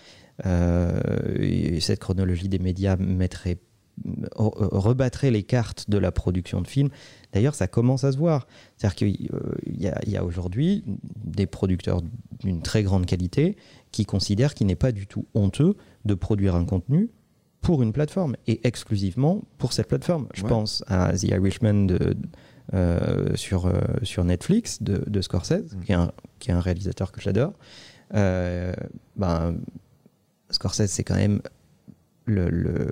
[0.45, 3.57] et cette chronologie des médias mettrait,
[4.35, 6.89] rebattrait les cartes de la production de films.
[7.33, 8.47] D'ailleurs, ça commence à se voir.
[8.77, 10.83] C'est-à-dire qu'il euh, y a, aujourd'hui
[11.23, 12.01] des producteurs
[12.39, 13.55] d'une très grande qualité
[13.91, 15.75] qui considèrent qu'il n'est pas du tout honteux
[16.05, 17.09] de produire un contenu
[17.61, 20.27] pour une plateforme et exclusivement pour cette plateforme.
[20.33, 20.49] Je Ouais.
[20.49, 22.15] pense à The Irishman de,
[22.73, 25.79] euh, sur, euh, sur Netflix de, de Scorsese, Mm.
[25.83, 27.53] qui, est un, qui est un réalisateur que j'adore.
[28.15, 28.73] Euh,
[29.15, 29.57] ben,
[30.49, 31.41] Scorsese, c'est quand même
[32.25, 32.89] le, le,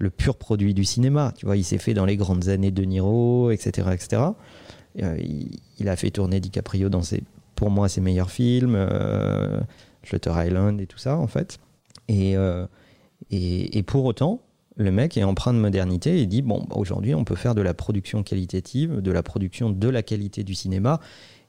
[0.00, 1.32] le pur produit du cinéma.
[1.36, 3.88] Tu vois, il s'est fait dans les grandes années de Niro, etc.
[3.92, 4.22] etc.
[5.00, 7.22] Euh, il, il a fait tourner DiCaprio dans ses,
[7.54, 9.60] pour moi, ses meilleurs films, euh,
[10.02, 11.58] Shutter Island et tout ça, en fait.
[12.08, 12.66] Et, euh,
[13.30, 14.40] et, et pour autant,
[14.76, 17.60] le mec est empreint de modernité et dit bon, bah, aujourd'hui, on peut faire de
[17.60, 21.00] la production qualitative, de la production de la qualité du cinéma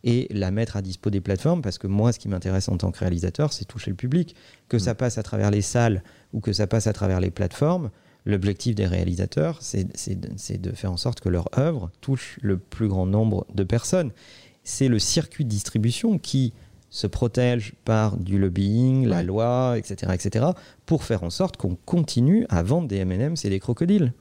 [0.03, 2.91] et la mettre à dispo des plateformes parce que moi, ce qui m'intéresse en tant
[2.91, 4.35] que réalisateur, c'est toucher le public.
[4.67, 7.89] Que ça passe à travers les salles ou que ça passe à travers les plateformes,
[8.25, 9.85] l'objectif des réalisateurs, c'est
[10.61, 14.11] de, faire en sorte que leur œuvre touche le plus grand nombre de personnes.
[14.63, 16.53] C'est le circuit de distribution qui
[16.89, 20.45] se protège par du lobbying, la loi, etc., etc.,
[20.85, 24.13] pour faire en sorte qu'on continue à vendre des M&M's et des crocodiles.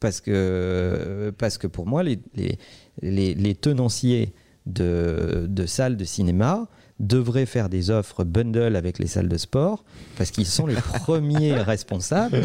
[0.00, 2.58] Parce que, parce que pour moi, les, les,
[3.02, 4.32] les, les tenanciers
[4.66, 6.66] de, de salles de cinéma
[7.00, 9.84] devraient faire des offres bundle avec les salles de sport,
[10.16, 12.42] parce qu'ils sont les premiers responsables.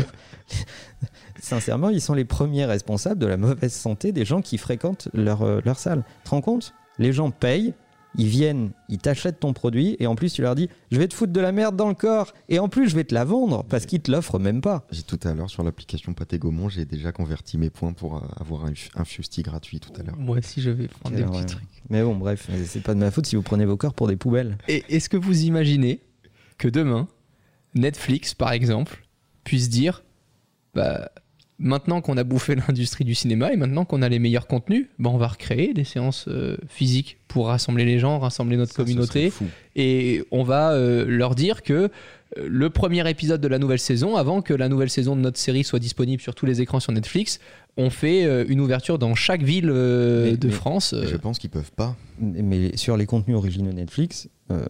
[1.41, 5.43] sincèrement, ils sont les premiers responsables de la mauvaise santé des gens qui fréquentent leur,
[5.43, 6.03] euh, leur salle.
[6.19, 6.73] Tu te rends compte?
[6.97, 7.73] Les gens payent,
[8.17, 11.13] ils viennent, ils t'achètent ton produit et en plus tu leur dis je vais te
[11.13, 13.63] foutre de la merde dans le corps et en plus je vais te la vendre
[13.65, 14.85] parce qu'ils te l'offrent même pas.
[14.91, 18.21] J'ai tout à l'heure sur l'application Pâté Gaumont, j'ai déjà converti mes points pour euh,
[18.37, 20.17] avoir un, un Fusti gratuit tout à l'heure.
[20.17, 21.63] Moi aussi, je vais prendre des petits trucs.
[21.89, 24.15] Mais bon, bref, c'est pas de ma faute si vous prenez vos corps pour des
[24.15, 24.57] poubelles.
[24.67, 26.01] Et est-ce que vous imaginez
[26.57, 27.07] que demain,
[27.75, 29.05] Netflix, par exemple,
[29.43, 30.03] puisse dire
[30.73, 31.11] bah,
[31.59, 35.09] maintenant qu'on a bouffé l'industrie du cinéma et maintenant qu'on a les meilleurs contenus, bah,
[35.13, 39.31] on va recréer des séances euh, physiques pour rassembler les gens, rassembler notre Ça, communauté.
[39.75, 41.89] et on va euh, leur dire que euh,
[42.47, 45.63] le premier épisode de la nouvelle saison, avant que la nouvelle saison de notre série
[45.63, 47.39] soit disponible sur tous les écrans sur Netflix,
[47.77, 50.95] on fait euh, une ouverture dans chaque ville euh, Mais- de mais- France.
[51.05, 51.95] Je pense qu'ils peuvent pas.
[52.19, 54.65] Mais sur les contenus originaux Netflix, euh,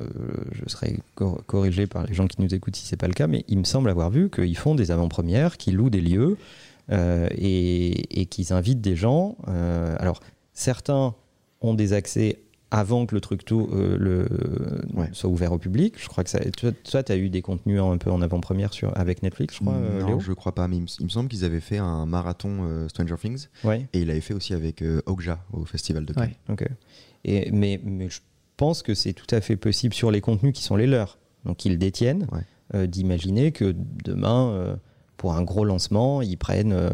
[0.52, 3.28] je serai cor- corrigé par les gens qui nous écoutent si c'est pas le cas,
[3.28, 6.38] mais il me semble avoir vu qu'ils font des avant-premières, qu'ils louent des lieux
[6.92, 9.38] euh, et, et qu'ils invitent des gens.
[9.48, 10.20] Euh, alors,
[10.54, 11.14] certains
[11.62, 12.40] ont des accès
[12.72, 14.28] avant que le truc tout le,
[14.94, 15.10] Ouais.
[15.12, 15.96] soit ouvert au public.
[15.98, 16.40] Je crois que ça,
[16.84, 19.74] toi, tu as eu des contenus un peu en avant-première sur, avec Netflix, je crois,
[19.74, 20.20] non, Léo?
[20.20, 23.16] je crois pas, mais il me, il me semble qu'ils avaient fait un marathon Stranger
[23.20, 23.88] Things Ouais.
[23.94, 26.34] et il avait fait aussi avec Okja au festival de Cannes.
[26.48, 26.54] Ouais.
[26.54, 26.68] Ok.
[27.26, 28.20] Et, mais, mais je
[28.60, 31.58] pense que c'est tout à fait possible sur les contenus qui sont les leurs, donc
[31.58, 32.42] qu'ils détiennent, Ouais.
[32.76, 34.76] euh, d'imaginer que demain, euh,
[35.18, 36.90] pour un gros lancement, ils prennent euh,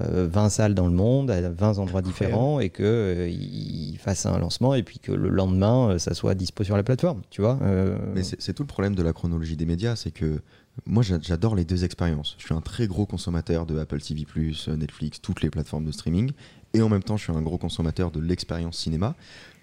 [0.00, 4.74] euh, 20 salles dans le monde, à 20 endroits différents, et qu'ils fassent un lancement,
[4.74, 7.22] et puis que le lendemain, euh, ça soit dispo sur la plateforme.
[7.30, 10.40] Tu vois euh, Mais c'est tout le problème de la chronologie des médias, c'est que
[10.84, 12.34] moi j'a- j'adore les deux expériences.
[12.38, 14.26] Je suis un très gros consommateur de Apple TV+,
[14.68, 16.32] euh, Netflix, toutes les plateformes de streaming,
[16.74, 19.14] et en même temps je suis un gros consommateur de l'expérience cinéma.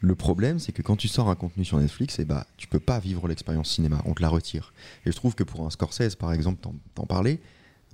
[0.05, 2.79] Le problème c'est que quand tu sors un contenu sur Netflix, et bah tu peux
[2.81, 4.73] pas vivre l'expérience cinéma, on te la retire.
[5.05, 7.39] Et je trouve que pour un Scorsese par exemple, t'en- t'en parler,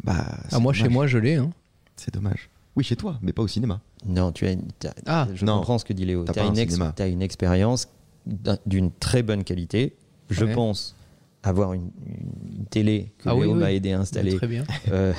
[0.04, 0.16] bah
[0.52, 0.76] ah, moi, dommage.
[0.78, 1.36] chez moi, je l'ai.
[1.36, 1.52] hein.
[1.96, 2.50] c'est dommage.
[2.76, 3.80] Oui chez toi, mais pas au cinéma.
[4.08, 5.58] Non, tu as, t'as- Ah, je non.
[5.58, 6.24] comprends ce que dit Léo.
[6.24, 7.90] T'as Tu as, une une expérience
[8.26, 9.96] d'un- d'une très bonne qualité.
[10.32, 10.54] Je Ouais.
[10.54, 10.96] pense
[11.44, 11.90] avoir une,
[12.58, 13.60] une télé que Ah Léo oui.
[13.60, 14.64] m'a aidé à installer, Très bien.
[14.92, 15.14] euh,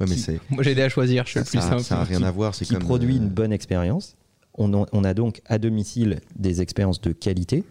[0.00, 1.24] Ouais, mais Qui- c'est Moi, j'ai aidé à choisir.
[1.24, 1.80] Je suis le plus simple.
[1.82, 2.54] ça a rien Qui- à voir.
[2.54, 4.16] C'est qui comme produit euh, une bonne expérience.
[4.58, 7.64] On, en- on a donc à domicile des expériences de qualité,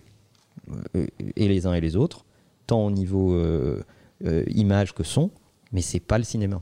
[0.95, 2.25] euh, et les uns et les autres,
[2.65, 3.83] tant au niveau euh,
[4.25, 5.29] euh, image que son,
[5.71, 6.61] mais c'est pas le cinéma.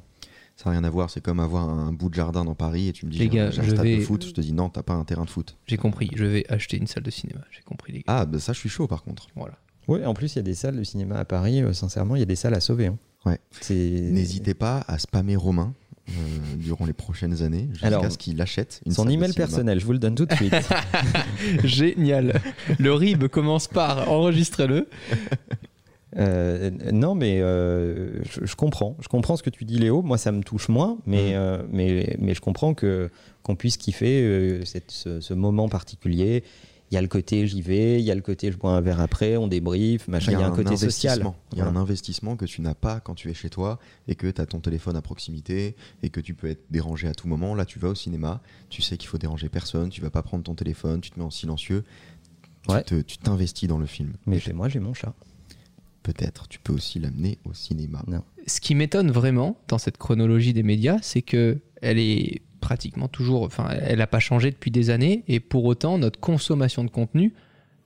[0.57, 2.93] Ça n'a rien à voir, c'est comme avoir un bout de jardin dans Paris et
[2.93, 4.93] tu me dis j'ai un- stade vais- de foot, je te dis non, t'as pas
[4.93, 5.57] un terrain de foot.
[5.67, 6.09] J'ai compris.
[6.15, 7.41] Je vais acheter une salle de cinéma.
[7.51, 8.03] J'ai compris, les gars.
[8.07, 9.27] Ah, bah ça je suis chaud par contre.
[9.35, 9.55] Voilà.
[9.87, 12.19] Ouais, en plus, il y a des salles de cinéma à Paris, euh, sincèrement, il
[12.19, 12.87] y a des salles à sauver.
[12.87, 12.97] hein.
[13.25, 13.39] Ouais.
[13.61, 13.73] C'est-
[14.11, 15.73] N'hésitez pas à spammer Romain
[16.09, 16.11] euh,
[16.57, 19.99] durant les prochaines années jusqu'à ce qu'il achète une Son email personnel, je vous le
[19.99, 20.53] donne tout de suite.
[21.63, 22.41] Génial.
[22.79, 24.87] Le RIB commence par enregistrez-le.
[26.17, 28.95] Euh, non, mais euh, je, je comprends.
[29.01, 30.01] Je comprends ce que tu dis, Léo.
[30.01, 33.09] Moi, ça me touche moins, mais, euh, mais, mais je comprends que
[33.43, 36.43] qu'on puisse kiffer euh, cette- ce, ce moment particulier.
[36.91, 38.81] Il y a le côté j'y vais, il y a le côté je bois un
[38.81, 40.31] verre après, on débrief, machin.
[40.33, 41.13] Il y a un, côté social.
[41.19, 41.35] investissement.
[41.51, 41.79] Il y a Voilà.
[41.79, 44.45] un investissement que tu n'as pas quand tu es chez toi et que tu as
[44.45, 47.55] ton téléphone à proximité et que tu peux être dérangé à tout moment.
[47.55, 50.43] Là, tu vas au cinéma, tu sais qu'il faut déranger personne, tu vas pas prendre
[50.43, 51.83] ton téléphone, tu te mets en silencieux.
[52.67, 52.83] Tu Ouais.
[52.83, 54.13] Tu t'investis dans le film.
[54.25, 55.13] Mais chez moi, j'ai mon chat.
[56.03, 58.03] Peut-être, tu peux aussi l'amener au cinéma.
[58.07, 58.21] Non.
[58.45, 63.43] Ce qui m'étonne vraiment dans cette chronologie des médias, c'est que elle est pratiquement toujours,
[63.43, 67.33] enfin, elle n'a pas changé depuis des années, et pour autant, notre consommation de contenu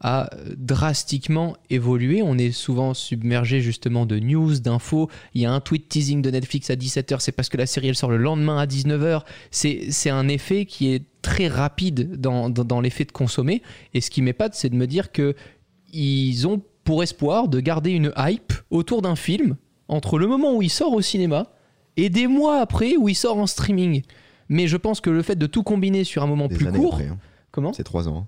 [0.02, 2.22] a euh, drastiquement évolué.
[2.22, 5.10] On est souvent submergé justement de news, d'infos.
[5.34, 7.90] Il y a un tweet teasing de Netflix à 17h, c'est parce que la série
[7.90, 9.24] elle sort le lendemain à 19h.
[9.52, 13.62] C'est c'est un effet qui est très rapide dans, dans, dans l'effet de consommer.
[13.94, 15.36] Et ce qui m'épate, c'est de me dire que
[15.92, 20.62] ils ont pour espoir de garder une hype autour d'un film entre le moment où
[20.62, 21.52] il sort au cinéma
[22.06, 24.02] et des mois après où il sort en streaming.
[24.50, 26.94] Mais je pense que le fait de tout combiner sur un moment Des plus court,
[26.96, 27.18] après, hein.
[27.52, 28.18] comment C'est trois ans.
[28.18, 28.28] hein.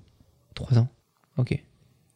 [0.53, 0.87] Trois ans.
[1.37, 1.63] Ok.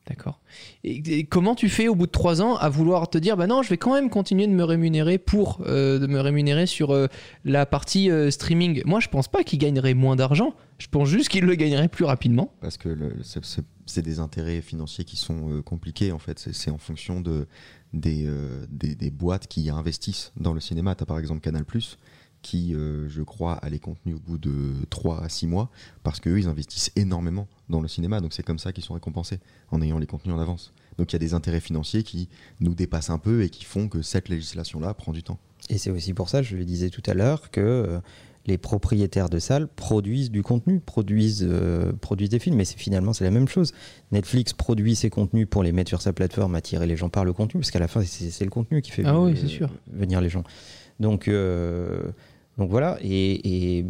[0.07, 0.39] D'accord.
[0.83, 3.47] Et, et comment tu fais au bout de trois ans à vouloir te dire bah
[3.47, 6.91] non je vais quand même continuer de me rémunérer pour euh, de me rémunérer sur
[6.93, 7.07] euh,
[7.43, 8.83] la partie euh, streaming?
[8.85, 10.53] Moi je pense pas qu'il gagnerait moins d'argent.
[10.77, 12.53] Je pense juste qu'il le gagnerait plus rapidement.
[12.61, 12.95] parce que
[13.31, 16.37] c'est- des intérêts financiers qui sont compliqués en fait.
[16.51, 17.47] C'est en fonction de,
[17.95, 20.95] des, euh, des, des boîtes qui investissent dans le cinéma.
[20.95, 21.65] Tu as par exemple Canal
[22.41, 25.71] qui, euh, je crois, a les contenus au bout de 3 à 6 mois
[26.03, 28.21] parce qu'eux, ils investissent énormément dans le cinéma.
[28.21, 29.39] Donc c'est comme ça qu'ils sont récompensés
[29.71, 30.71] en ayant les contenus en avance.
[30.99, 32.29] Donc il y a des intérêts financiers qui
[32.59, 35.39] nous dépassent un peu et qui font que cette législation-là prend du temps.
[35.69, 37.99] Et c'est aussi pour ça, je le disais tout à l'heure, que euh,
[38.47, 42.57] les propriétaires de salles produisent du contenu, produisent, euh, produisent des films.
[42.57, 43.73] Mais finalement, c'est la même chose.
[44.11, 47.33] Netflix produit ses contenus pour les mettre sur sa plateforme, attirer les gens par le
[47.33, 49.69] contenu, parce qu'à la fin, c'est le contenu qui fait Ah oui, euh, sûr.
[49.91, 50.43] venir les gens.
[50.99, 52.11] Donc, euh,
[52.57, 53.85] Donc voilà, et, et,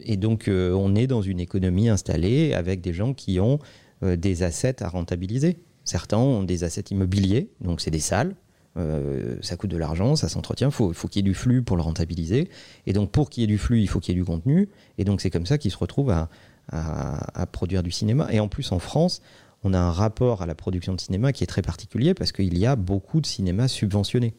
[0.00, 3.58] et donc euh, on est dans une économie installée avec des gens qui ont
[4.02, 5.56] des assets à rentabiliser.
[5.84, 8.34] Certains ont des assets immobiliers, donc c'est des salles.
[8.76, 11.62] Euh, ça coûte de l'argent, ça s'entretient, il faut, faut qu'il y ait du flux
[11.62, 12.48] pour le rentabiliser.
[12.86, 14.68] Et donc pour qu'il y ait du flux, il faut qu'il y ait du contenu.
[14.98, 16.28] Et donc c'est comme ça qu'ils se retrouvent à,
[16.72, 18.28] à- à produire du cinéma.
[18.32, 19.22] Et en plus en France,
[19.62, 22.58] on a un rapport à la production de cinéma qui est très particulier parce qu'il
[22.58, 24.34] y a beaucoup de cinéma subventionné.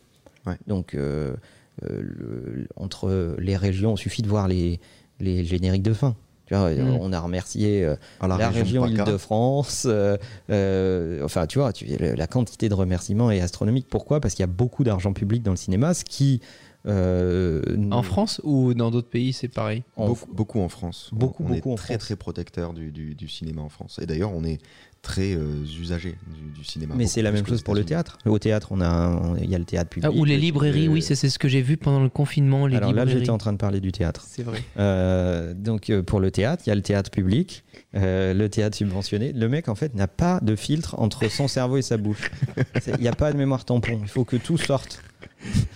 [0.46, 0.58] Ouais.
[0.68, 1.36] Donc euh,
[1.84, 4.80] euh, le- entre les régions, il suffit de voir les,
[5.20, 6.16] les génériques de fin.
[6.46, 6.98] Tu vois, Mm.
[7.02, 8.86] On a remercié euh, la, région.
[8.86, 9.86] Île-de-France.
[9.90, 10.16] euh,
[10.52, 13.88] euh, enfin, tu vois, tu- la quantité de remerciements est astronomique.
[13.90, 14.20] Pourquoi?
[14.20, 16.42] Parce qu'il y a beaucoup d'argent public dans le cinéma, ce qui.
[16.88, 19.84] euh, En France ou dans d'autres pays, c'est pareil?
[19.96, 21.10] En- beaucoup, beaucoup en France.
[21.12, 22.06] On- Beaucoup, on, beaucoup est en très France.
[22.06, 24.00] très protecteur du, du- du cinéma en France.
[24.02, 24.60] Et d'ailleurs, on est
[25.06, 26.96] très euh, usagers du, du cinéma.
[26.98, 28.18] Mais c'est la même chose pour le théâtre.
[28.26, 30.12] Au théâtre, on a, un- il y a le théâtre public.
[30.14, 32.76] Ah, Ou les le- librairies, oui, c'est ce que j'ai vu pendant le confinement, les
[32.78, 34.26] Alors là, j'étais en train de parler du théâtre.
[34.28, 34.62] C'est vrai.
[34.78, 37.64] Euh, donc euh, pour le théâtre, il y a le théâtre public,
[37.96, 39.32] euh, le théâtre subventionné.
[39.32, 42.32] Le mec en fait n'a pas de filtre entre son cerveau et sa bouche.
[42.88, 44.00] Il n'y a pas de mémoire tampon.
[44.02, 45.02] Il faut que tout sorte.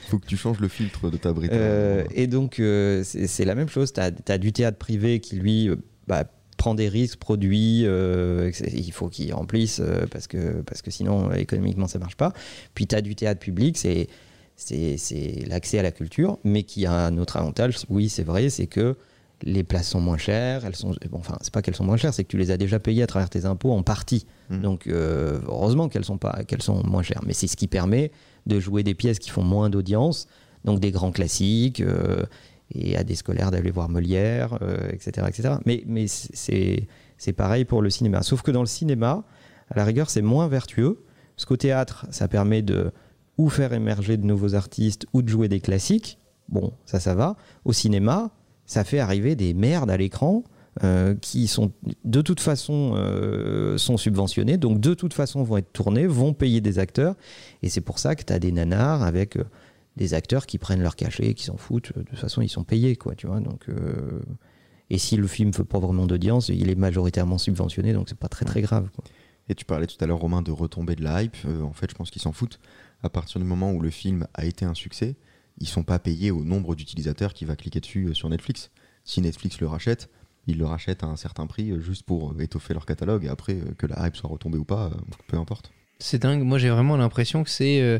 [0.09, 1.53] faut que tu changes le filtre de ta brita.
[1.53, 3.93] Euh, et donc euh, c'est la même chose.
[3.93, 5.69] Tu as, du théâtre privé qui lui
[6.07, 6.23] bah,
[6.59, 7.83] prend des risques, produit.
[7.85, 12.33] euh, il faut qu'il remplisse euh, parce que parce que sinon économiquement ça marche pas.
[12.75, 14.07] Puis tu as du théâtre public, c'est
[14.55, 17.77] c'est l'accès à la culture, mais qui a un autre avantage.
[17.89, 18.97] Oui, c'est vrai, c'est que
[19.43, 20.65] les places sont moins chères.
[20.65, 22.57] Elles sont, bon, enfin, c'est pas qu'elles sont moins chères, c'est que tu les as
[22.57, 24.25] déjà payées à travers tes impôts en partie.
[24.49, 24.61] Mhm.
[24.61, 27.21] Donc, euh, heureusement qu'elles sont pas, qu'elles sont moins chères.
[27.25, 28.11] Mais c'est ce qui permet
[28.47, 30.27] de jouer des pièces qui font moins d'audience,
[30.65, 32.23] donc des grands classiques, euh,
[32.73, 35.55] et à des scolaires d'aller voir Molière, euh, etc., etc.
[35.65, 36.87] Mais, mais c'est,
[37.35, 38.21] pareil pour le cinéma.
[38.23, 39.23] Sauf que dans le cinéma,
[39.69, 41.03] à la rigueur, c'est moins vertueux.
[41.35, 42.91] Parce qu'au théâtre, ça permet de
[43.37, 46.19] ou faire émerger de nouveaux artistes ou de jouer des classiques.
[46.49, 47.37] Bon, ça, ça va.
[47.63, 48.31] Au cinéma,
[48.65, 50.43] ça fait arriver des merdes à l'écran
[50.83, 51.71] euh, qui sont
[52.03, 56.61] de toute façon euh, sont subventionnés, donc de toute façon vont être tournés, vont payer
[56.61, 57.15] des acteurs.
[57.63, 59.37] Et c'est pour ça que tu as des nanars avec
[59.99, 61.91] des acteurs qui prennent leur cachet, qui s'en foutent.
[61.95, 63.39] De toute façon, ils sont payés, quoi, tu vois.
[63.41, 64.21] Donc, euh,
[64.89, 68.29] et si le film fait pas vraiment d'audience, il est majoritairement subventionné, donc c'est pas
[68.29, 68.89] très très grave.
[68.95, 69.03] quoi.
[69.49, 71.35] Et tu parlais tout à l'heure, Romain, de retomber de la hype.
[71.45, 72.59] Euh, en fait, je pense qu'ils s'en foutent.
[73.03, 75.15] À partir du moment où le film a été un succès,
[75.59, 78.71] ils sont pas payés au nombre d'utilisateurs qui va cliquer dessus euh, sur Netflix.
[79.03, 80.09] Si Netflix le rachète,
[80.47, 83.25] ils le rachètent à un certain prix euh, juste pour étoffer leur catalogue.
[83.25, 85.71] Et après, euh, que la hype soit retombée ou pas, euh, peu importe.
[85.99, 86.43] C'est dingue.
[86.43, 87.81] Moi, j'ai vraiment l'impression que c'est.
[87.81, 87.99] euh,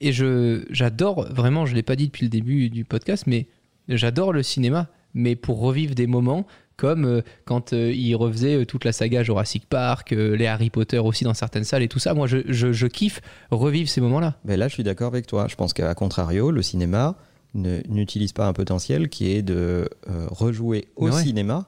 [0.00, 3.46] et je j'adore, vraiment, je ne l'ai pas dit depuis le début du podcast, mais
[3.88, 6.46] j'adore le cinéma, mais pour revivre des moments
[6.78, 10.70] comme euh, quand euh, il refaisait euh, toute la saga Jurassic Park, euh, les Harry
[10.70, 12.14] Potter aussi dans certaines salles et tout ça.
[12.14, 14.36] Moi, je, je, je kiffe revivre ces moments-là.
[14.44, 15.46] Mais là, je suis d'accord avec toi.
[15.48, 17.16] Je pense qu'à contrario, le cinéma
[17.54, 21.22] n'utilise pas un potentiel qui est de rejouer au ouais.
[21.22, 21.66] cinéma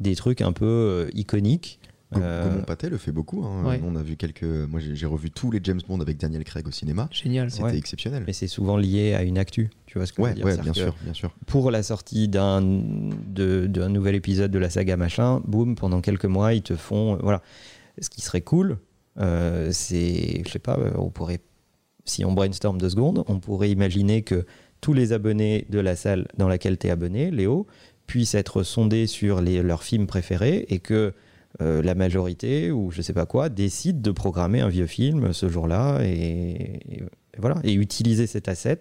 [0.00, 1.80] des trucs un peu iconiques.
[2.12, 3.44] Gom- Euh, Pathé le fait beaucoup.
[3.44, 3.64] hein.
[3.64, 3.80] Ouais.
[3.84, 4.44] On a vu quelques.
[4.44, 7.08] Moi, j'ai revu tous les James Bond avec Daniel Craig au cinéma.
[7.10, 7.50] Génial.
[7.50, 7.76] C'était Ouais.
[7.76, 8.22] exceptionnel.
[8.26, 9.70] mais c'est souvent lié à une actu.
[9.86, 11.34] Tu vois ce que je Ouais, veux dire bien sûr, bien sûr.
[11.46, 16.26] Pour la sortie d'un de- d'un nouvel épisode de la saga machin, boum, pendant quelques
[16.26, 17.14] mois, ils te font.
[17.14, 17.42] euh, voilà.
[18.00, 18.78] Ce qui serait cool,
[19.18, 20.42] euh, c'est.
[20.46, 21.40] Je sais pas, euh, on pourrait.
[22.04, 24.46] Si on brainstorm deux secondes, on pourrait imaginer que
[24.80, 27.66] tous les abonnés de la salle dans laquelle tu es abonné, Léo,
[28.06, 31.12] puissent être sondés sur les- leurs films préférés et que
[31.62, 35.48] euh, la majorité, ou je sais pas quoi, décide de programmer un vieux film ce
[35.48, 37.02] jour-là et, et
[37.38, 38.80] voilà, et utiliser cet asset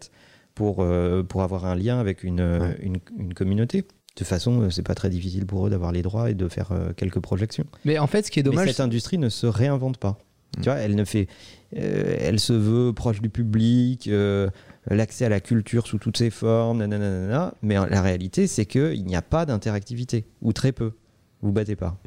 [0.56, 2.78] pour, euh, pour avoir un lien avec une, Ouais.
[2.82, 3.82] une, une communauté.
[3.82, 6.48] De toute façon, euh, c'est pas très difficile pour eux d'avoir les droits et de
[6.48, 7.66] faire euh, quelques projections.
[7.84, 10.18] Mais en fait, ce qui est Mais dommage, cette industrie ne se réinvente pas.
[10.58, 10.62] Mm.
[10.62, 11.28] Tu vois, elle ne fait,
[11.76, 14.50] euh, elle se veut proche du public, euh,
[14.90, 19.18] l'accès à la culture sous toutes ses formes, nanana, mais la réalité, c'est qu'il n'y
[19.18, 20.94] a pas d'interactivité, ou très peu.
[21.42, 21.98] Vous battez pas.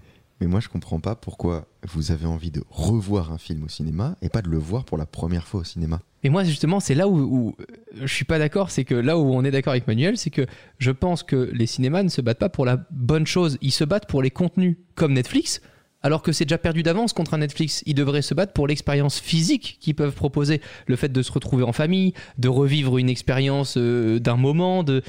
[0.41, 4.17] Mais moi, je comprends pas pourquoi vous avez envie de revoir un film au cinéma
[4.23, 6.01] et pas de le voir pour la première fois au cinéma.
[6.23, 7.65] Et moi, justement, c'est là où, où, euh,
[8.03, 8.71] je suis pas d'accord.
[8.71, 10.47] C'est que là où on est d'accord avec Manuel, c'est que
[10.79, 13.59] je pense que les cinémas ne se battent pas pour la bonne chose.
[13.63, 15.61] Ils se battent pour les contenus, comme Netflix.
[16.03, 17.83] Alors que c'est déjà perdu d'avance contre un Netflix.
[17.87, 20.61] Ils devraient se battre pour l'expérience physique qu'ils peuvent proposer.
[20.87, 24.85] Le fait de se retrouver en famille, de revivre une expérience euh, d'un moment.
[24.85, 25.03] De...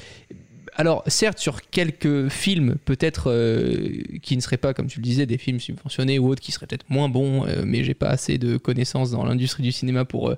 [0.80, 5.26] Alors, certes, sur quelques films, peut-être euh, qui ne seraient pas, comme tu le disais,
[5.26, 8.38] des films subventionnés ou autres, qui seraient peut-être moins bons, euh, mais j'ai pas assez
[8.38, 10.36] de connaissances dans l'industrie du cinéma pour, euh,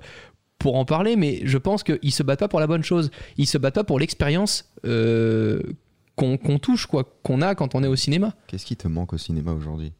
[0.59, 1.15] pour en parler.
[1.15, 3.09] Mais je pense qu'ils se battent pas pour la bonne chose.
[3.37, 7.87] Ils se battent pas pour l'expérience qu'on qu'on touche, quoi, qu'on a quand on est
[7.87, 8.35] au cinéma.
[8.47, 9.93] Qu'est-ce qui te manque au cinéma aujourd'hui?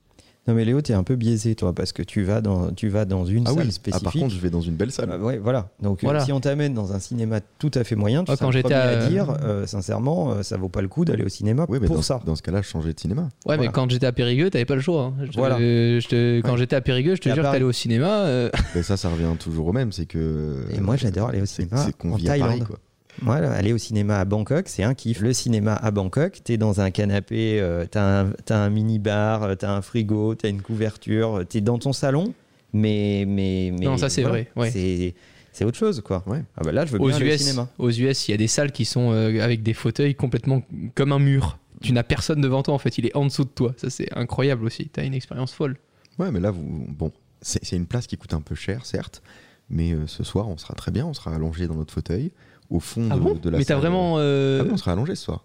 [0.46, 3.06] Non mais Léo, t'es un peu biaisé toi parce que tu vas dans, tu vas
[3.06, 4.04] dans une Ah salle oui, ah, spécifique.
[4.04, 5.10] par contre, je vais dans une belle salle.
[5.10, 5.70] Euh, ouais, voilà.
[5.82, 6.20] Donc euh, Voilà.
[6.26, 8.90] si on t'amène dans un cinéma tout à fait moyen, tu seras quand j'étais à-
[9.04, 11.88] à dire, euh, sincèrement, euh, ça vaut pas le coup d'aller au cinéma oui, mais
[11.88, 12.20] pour dans, ça.
[12.26, 13.30] dans ce cas-là, je changeais de cinéma.
[13.46, 15.04] Ouais, mais quand j'étais à Périgueux, t'avais pas le choix.
[15.04, 15.14] hein.
[15.24, 15.58] Je Voilà.
[15.60, 16.58] je te- quand Ouais.
[16.58, 18.26] j'étais à Périgueux, je te Et jure t'allais au cinéma.
[18.26, 20.58] euh, Mais ça, ça revient toujours au même, c'est que.
[20.76, 22.68] Et moi, j'adore aller au c'est- cinéma C'est qu'on en vit à Paris, Thaïlande.
[22.68, 22.80] quoi.
[23.21, 25.21] Voilà, aller au cinéma à Bangkok, c'est un kiff.
[25.21, 29.56] Le cinéma à Bangkok, t'es dans un canapé, euh, t'as un, t'as un mini-bar, euh,
[29.56, 32.34] t'as un frigo, t'as une couverture, euh, t'es dans ton salon,
[32.73, 33.26] mais.
[33.28, 34.71] mais, mais Non, ça, c'est vrai, ouais.
[34.71, 35.13] C'est,
[35.52, 36.23] c'est autre chose, quoi.
[36.26, 36.43] Ouais.
[36.58, 37.69] Ah bah là, je veux aux bien aller au US, cinéma.
[37.78, 40.63] aux US, il y a des salles qui sont euh, avec des fauteuils complètement
[40.95, 41.60] comme un mur.
[41.82, 43.73] Tu n'as personne devant toi en fait, il est en dessous de toi.
[43.78, 44.88] Ça c'est incroyable aussi.
[44.91, 45.78] T'as une expérience folle.
[46.17, 49.21] Ouais, mais là, vous, bon, c'est c'est une place qui coûte un peu cher, certes,
[49.69, 52.32] mais euh, ce soir, on sera très bien, on sera allongé dans notre fauteuil,
[52.69, 54.15] au fond Ah de, bon de la Mais t'as vraiment.
[54.17, 55.43] euh, Ah on sera allongé ce soir.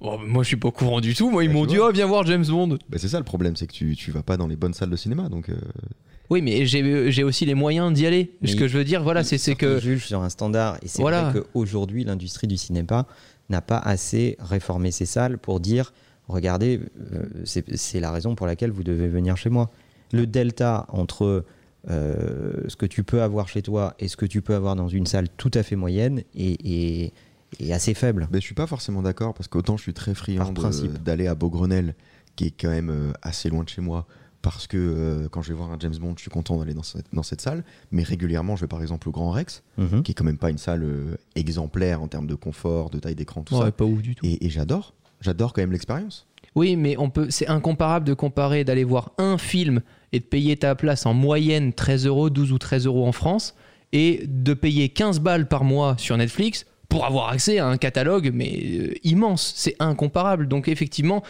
[0.00, 1.30] oh, moi je suis pas au courant du tout.
[1.30, 2.78] Moi ils Bah, m'ont dit oh viens voir James Bond.
[2.88, 4.90] Bah, c'est ça le problème, c'est que tu, tu vas pas dans les bonnes salles
[4.90, 5.48] de cinéma, donc.
[5.48, 5.56] euh,
[6.30, 8.32] Oui, mais j'ai j'ai aussi les moyens d'y aller.
[8.42, 9.78] Mais Ce que je veux dire, voilà, c'est que.
[9.80, 10.76] jugent sur un standard.
[10.82, 11.30] Et c'est Voilà.
[11.30, 13.06] vrai qu'aujourd'hui, l'industrie du cinéma
[13.48, 15.92] n'a pas assez réformé ses salles pour dire
[16.28, 16.80] regardez,
[17.12, 19.70] euh, c'est c'est la raison pour laquelle vous devez venir chez moi.
[20.12, 21.44] Le delta entre
[21.90, 24.88] euh, ce que tu peux avoir chez toi et ce que tu peux avoir dans
[24.88, 27.12] une salle tout à fait moyenne est, est-
[27.60, 28.28] est assez faible.
[28.32, 30.52] Mais je suis pas forcément d'accord parce qu'autant je suis très friand
[31.04, 31.94] d'aller à Beaugrenelle,
[32.34, 34.06] qui est quand même euh, assez loin de chez moi,
[34.42, 36.82] parce que euh, quand je vais voir un James Bond, je suis content d'aller dans
[36.82, 37.64] cette, dans cette salle.
[37.92, 40.02] Mais régulièrement, je vais par exemple au Grand Rex, Mhm.
[40.02, 43.14] qui est quand même pas une salle euh, exemplaire en termes de confort, de taille
[43.14, 43.72] d'écran, tout Ouais, ça.
[43.72, 44.24] pas ouf du tout.
[44.26, 46.26] Et, et j'adore, j'adore quand même l'expérience.
[46.56, 47.26] Oui, mais on peut.
[47.28, 51.74] C'est incomparable de comparer d'aller voir un film et de payer ta place en moyenne
[51.74, 53.54] 13 euros, 12 ou 13 euros en France,
[53.92, 58.30] et de payer 15 balles par mois sur Netflix pour avoir accès à un catalogue
[58.32, 59.52] mais euh, immense.
[59.54, 60.48] C'est incomparable.
[60.48, 61.22] Donc effectivement,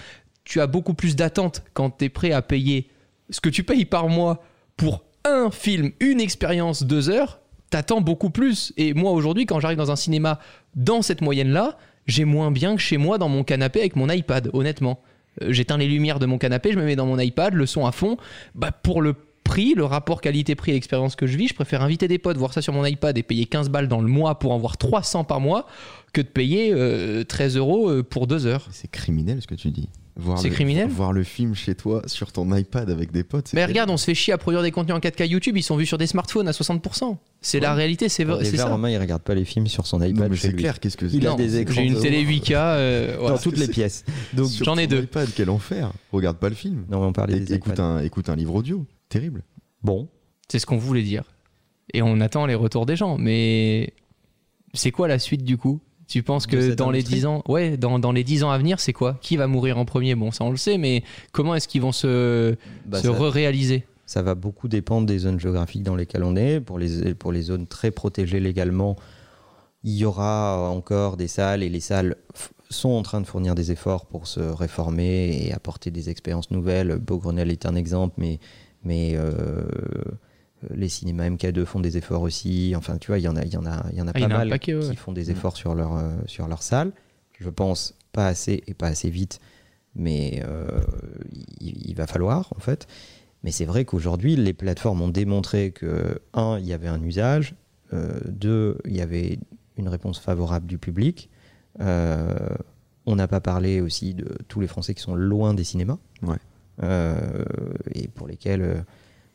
[0.44, 2.88] tu as beaucoup plus d'attentes quand tu es prêt à payer
[3.30, 4.44] ce que tu payes par mois
[4.76, 7.40] pour un film, une expérience, deux heures.
[7.70, 8.72] T'attends beaucoup plus.
[8.76, 10.38] Et moi aujourd'hui, quand j'arrive dans un cinéma
[10.76, 14.50] dans cette moyenne-là, j'ai moins bien que chez moi dans mon canapé avec mon iPad,
[14.52, 15.00] honnêtement.
[15.42, 17.86] Euh, J'éteins les lumières de mon canapé, je me mets dans mon iPad, le son
[17.86, 18.16] à fond.
[18.54, 22.08] Bah, pour le prix, le rapport qualité-prix et l'expérience que je vis, je préfère inviter
[22.08, 24.52] des potes, voir ça sur mon iPad et payer 15 balles dans le mois pour
[24.52, 25.66] en voir 300 par mois
[26.12, 28.66] que de payer euh, 13 euros euh, pour deux heures.
[28.72, 29.88] C'est criminel ce que tu dis.
[30.18, 33.48] Voir C'est le- criminel Voir le film chez toi sur ton iPad avec des potes.
[33.48, 35.62] c'est Mais regarde, on se fait chier à produire des contenus en 4K YouTube, ils
[35.62, 37.18] sont vus sur des smartphones à 60%.
[37.42, 38.70] C'est la réalité, c'est vrai, c'est Déjà, ça.
[38.70, 40.56] Romain, il regarde pas les films sur son Non, iPad mais c'est lui.
[40.56, 42.30] clair, qu'est-ce que Il a des écrans J'ai une télé ouf.
[42.30, 42.52] 8K.
[42.54, 43.36] euh, voilà.
[43.36, 44.04] dans toutes les pièces.
[44.32, 45.02] Donc, Sur J'en ai deux.
[45.02, 45.92] iPad, quel enfer.
[46.12, 46.86] Regarde pas le film.
[46.90, 48.86] non, mais on parlait des écoute, un, écoute un livre audio.
[49.10, 49.42] Terrible.
[49.82, 50.08] Bon,
[50.48, 51.24] C'est ce qu'on voulait dire.
[51.92, 53.18] Et on attend les retours des gens.
[53.18, 53.92] Mais
[54.72, 55.80] c'est quoi la suite du coup?
[56.08, 58.58] Tu penses que dans les industrie 10 ans, ouais, dans, dans les 10 ans à
[58.58, 59.18] venir, c'est quoi?
[59.20, 60.14] Qui va mourir en premier?
[60.14, 64.22] Bon, ça on le sait, mais comment est-ce qu'ils vont se, bah, se re-réaliser Ça
[64.22, 66.60] va beaucoup dépendre des zones géographiques dans lesquelles on est.
[66.60, 68.96] Pour les, pour les zones très protégées légalement,
[69.82, 72.16] il y aura encore des salles et les salles
[72.70, 76.98] sont en train de fournir des efforts pour se réformer et apporter des expériences nouvelles.
[76.98, 78.38] Beaugrenelle est un exemple, mais,
[78.84, 79.62] mais euh,
[80.74, 82.74] les cinémas MK2 font des efforts aussi.
[82.76, 84.12] Enfin, tu vois, il y en a, il y en a, il y en a
[84.14, 84.88] Ah, pas a mal paquet, ouais.
[84.90, 85.30] qui font des Mm.
[85.30, 86.92] efforts sur leur, euh, sur leur salle.
[87.38, 89.40] Je pense pas assez et pas assez vite,
[89.94, 90.80] mais euh,
[91.60, 92.86] il, il va falloir en fait.
[93.42, 97.54] Mais c'est vrai qu'aujourd'hui, les plateformes ont démontré que, un, il y avait un usage,
[97.92, 99.38] euh, deux, il y avait
[99.76, 101.28] une réponse favorable du public.
[101.80, 102.34] Euh,
[103.04, 106.38] on n'a pas parlé aussi de tous les Français qui sont loin des cinémas, Ouais.
[106.82, 107.44] Euh,
[107.94, 108.84] et pour lesquels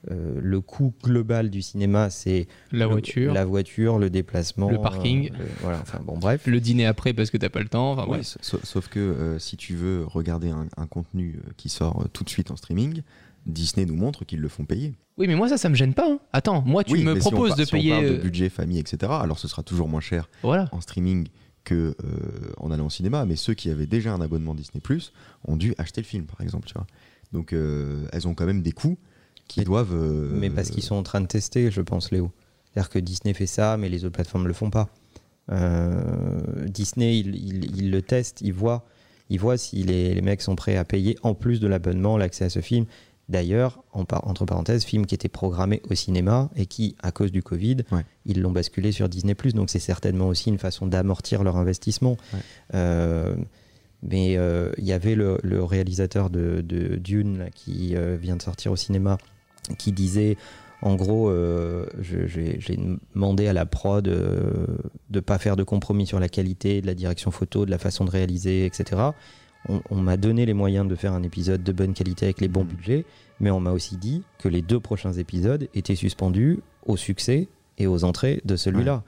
[0.09, 4.79] euh, le coût global du cinéma, c'est La le- voiture, la voiture, le déplacement, Le
[4.81, 5.29] parking.
[5.33, 6.47] euh, le- voilà, enfin bon, bref.
[6.47, 7.91] le dîner après parce que t'as pas le temps.
[7.91, 8.37] Enfin, bref.
[8.41, 12.49] Sauf que euh, si tu veux regarder un, un contenu qui sort tout de suite
[12.49, 13.03] en streaming,
[13.45, 14.95] Disney nous montre qu'ils le font payer.
[15.17, 16.07] Oui, mais moi ça, ça me gêne pas.
[16.09, 16.19] hein.
[16.33, 17.89] Attends, moi tu Oui, me si on proposes par- de si on payer.
[17.91, 19.11] parle de budget, famille, etc.
[19.21, 20.67] Alors ce sera toujours moins cher Voilà.
[20.71, 21.27] en streaming
[21.63, 21.95] que
[22.57, 23.25] en allant au cinéma.
[23.25, 25.13] Mais ceux qui avaient déjà un abonnement Disney Plus
[25.45, 26.67] ont dû acheter le film, par exemple.
[26.67, 26.87] Tu vois.
[27.33, 28.97] Donc elles ont quand même des coûts
[29.51, 29.93] qui Mais- doivent.
[29.93, 32.31] euh, Mais parce qu'ils sont en train de tester, je pense, Léo.
[32.65, 34.89] C'est-à-dire que Disney fait ça, mais les autres plateformes ne le font pas.
[35.51, 38.85] Euh, Disney, il, il- il le teste, il voit,
[39.29, 42.45] il voit si les, les mecs sont prêts à payer en plus de l'abonnement l'accès
[42.45, 42.85] à ce film.
[43.29, 47.31] D'ailleurs, en par- entre parenthèses, film qui était programmé au cinéma et qui, à cause
[47.31, 48.05] du Covid, Ouais.
[48.25, 49.35] ils l'ont basculé sur Disney+.
[49.53, 52.17] Donc c'est certainement aussi une façon d'amortir leur investissement.
[52.33, 52.39] Ouais.
[52.75, 53.35] Euh,
[54.03, 58.41] mais euh, il y avait le, le réalisateur de, de Dune là, qui vient de
[58.41, 59.17] sortir au cinéma
[59.77, 60.37] qui disait
[60.81, 62.79] en gros euh, j'ai
[63.13, 64.65] demandé à la prod euh,
[65.09, 68.05] de pas faire de compromis sur la qualité de la direction photo de la façon
[68.05, 69.11] de réaliser etc
[69.67, 72.47] on, on m'a donné les moyens de faire un épisode de bonne qualité avec les
[72.47, 73.05] bons budgets,
[73.39, 77.47] mais on m'a aussi dit que les deux prochains épisodes étaient suspendus au succès
[77.77, 79.03] et aux entrées de celui-là.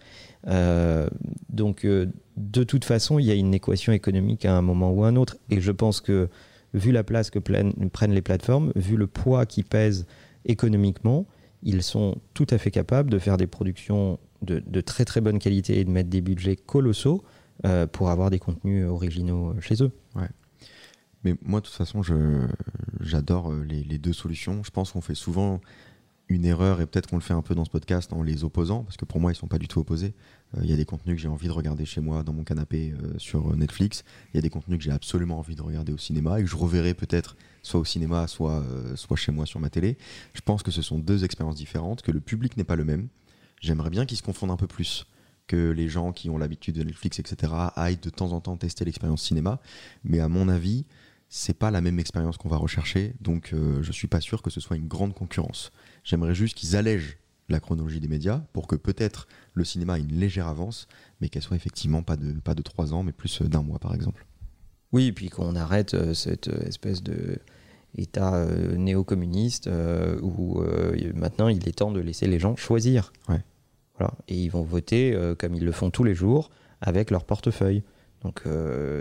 [0.48, 1.08] Euh,
[1.50, 5.04] donc, euh, de toute façon, il y a une équation économique à un moment ou
[5.04, 5.38] à un autre.
[5.50, 6.30] Et je pense que,
[6.74, 10.08] vu la place que prennent les plateformes, vu le poids qui pèse
[10.46, 11.26] économiquement,
[11.62, 15.80] ils sont tout à fait capables de faire des productions de, très très bonne qualité
[15.80, 17.24] et de mettre des budgets colossaux
[17.66, 19.92] euh, pour avoir des contenus originaux chez eux.
[21.24, 22.02] Mais moi, de toute façon,
[23.00, 24.62] j'adore euh, les, deux solutions.
[24.64, 25.62] Je pense qu'on fait souvent
[26.28, 28.84] une erreur et peut-être qu'on le fait un peu dans ce podcast en les opposant,
[28.84, 30.14] parce que pour moi, ils sont pas du tout opposés.
[30.58, 32.44] Euh, Il y a des contenus que j'ai envie de regarder chez moi dans mon
[32.44, 34.04] canapé euh, sur Netflix.
[34.34, 36.50] Il y a des contenus que j'ai absolument envie de regarder au cinéma et que
[36.50, 39.98] je reverrai peut-être soit au cinéma, soit, euh, soit chez moi sur ma télé.
[40.36, 43.08] Je pense que ce sont deux expériences différentes, que le public n'est pas le même.
[43.62, 45.08] J'aimerais bien qu'ils se confondent un peu plus,
[45.48, 48.86] que les gens qui ont l'habitude de Netflix, etc., aillent de temps en temps tester
[48.86, 49.60] l'expérience cinéma.
[50.04, 50.86] Mais à mon avis,
[51.30, 54.52] c'est pas la même expérience qu'on va rechercher, donc euh, je suis pas sûr que
[54.52, 55.72] ce soit une grande concurrence.
[56.04, 57.18] J'aimerais juste qu'ils allègent
[57.50, 60.88] la chronologie des médias pour que peut-être le cinéma ait une légère avance,
[61.20, 63.80] mais qu'elle soit effectivement pas de pas de trois ans, mais plus euh, d'un mois
[63.80, 64.28] par exemple.
[64.92, 67.40] Oui, et puis qu'on arrête euh, cette espèce de
[67.98, 73.14] État euh, néo-communiste euh, où euh, maintenant il est temps de laisser les gens choisir.
[73.30, 73.42] Ouais.
[74.00, 74.14] Voilà.
[74.28, 76.50] Et ils vont voter euh, comme ils le font tous les jours
[76.82, 77.84] avec leur portefeuille.
[78.24, 78.44] Donc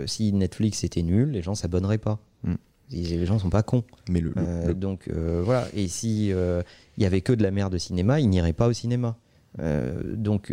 [0.05, 2.19] si Netflix était nul, les gens s'abonneraient pas.
[2.43, 2.55] Mm.
[2.91, 3.85] Les gens sont pas cons.
[4.09, 5.65] Mais le, le- le- donc voilà.
[5.73, 6.63] Et si il
[7.03, 9.15] y avait que de la merde de cinéma, ils n'iraient pas au cinéma.
[10.03, 10.51] Donc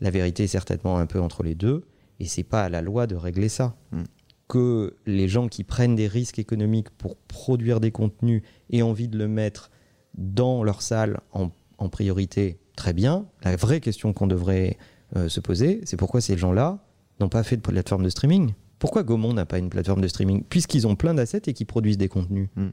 [0.00, 1.84] la vérité est certainement un peu entre les deux,
[2.20, 3.76] et c'est pas à la loi de régler ça.
[3.92, 4.02] Mm.
[4.48, 9.18] Que les gens qui prennent des risques économiques pour produire des contenus aient envie de
[9.18, 9.70] le mettre
[10.14, 13.26] dans leur salle en, en priorité, très bien.
[13.44, 14.78] La vraie question qu'on devrait
[15.16, 16.78] euh, se poser, c'est pourquoi ces gens-là
[17.20, 18.54] n'ont pas fait de plateforme de streaming?
[18.78, 20.44] Pourquoi Gaumont n'a pas une plateforme de streaming?
[20.48, 22.48] Puisqu'ils ont plein d'assets et qu'ils produisent des contenus.
[22.56, 22.68] Mm.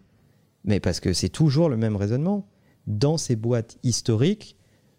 [0.63, 2.47] Mais parce que c'est toujours le même raisonnement.
[2.87, 4.55] Dans ces boîtes historiques,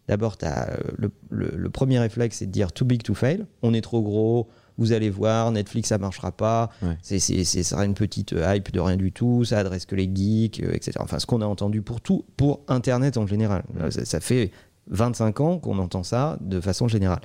[0.09, 3.47] d'abord, euh, le, le- le premier réflexe, c'est de dire too big to fail.
[3.63, 4.49] On est trop gros,
[4.79, 6.71] vous allez voir, Netflix, ça marchera pas.
[6.83, 6.97] Ouais.
[7.03, 9.87] C'est, c'est, c'est- ça sera une petite euh, hype de rien du tout, ça adresse
[9.87, 10.93] que les geeks, euh, etc.
[11.01, 13.65] Enfin, ce qu'on a entendu pour tout, pour Internet en général.
[13.81, 14.51] Euh, Ça, ça fait
[14.89, 17.21] 25 ans qu'on entend ça de façon générale.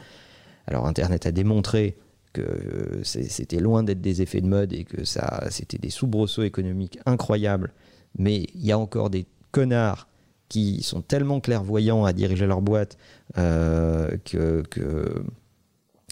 [0.67, 1.97] Alors, Internet a démontré
[2.33, 5.89] que euh, c'est- c'était loin d'être des effets de mode et que ça, c'était des
[5.89, 7.73] soubresauts économiques incroyables.
[8.17, 10.07] Mais il y a encore des connards
[10.47, 12.97] qui sont tellement clairvoyants à diriger leur boîte
[13.37, 15.23] euh, que, que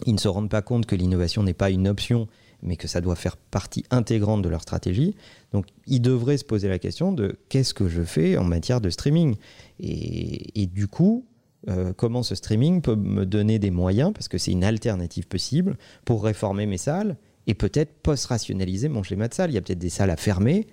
[0.06, 2.28] ils ne se rendent pas compte que l'innovation n'est pas une option,
[2.62, 5.16] mais que ça doit faire partie intégrante de leur stratégie.
[5.54, 8.90] Donc, ils devraient se poser la question de qu'est-ce que je fais en matière de
[8.90, 9.36] streaming?
[9.80, 11.26] Et, et du coup,
[11.70, 15.78] euh, comment ce streaming peut me donner des moyens, parce que c'est une alternative possible,
[16.06, 19.52] pour réformer mes salles et peut-être post-rationaliser mon schéma de salle.
[19.52, 20.68] Il y a peut-être des salles à fermer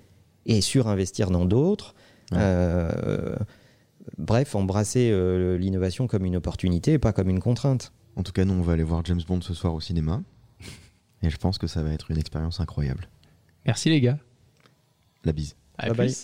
[0.44, 1.94] et surinvestir dans d'autres.
[2.32, 2.38] Ouais.
[2.40, 3.36] Euh,
[4.18, 7.92] bref, embrasser euh, l'innovation comme une opportunité et pas comme une contrainte.
[8.16, 10.22] En tout cas, nous on va aller voir James Bond ce soir au cinéma,
[11.22, 13.08] et je pense que ça va être une expérience incroyable.
[13.66, 14.18] Merci les gars.
[15.24, 15.54] La bise.
[15.76, 16.14] À Bye bye.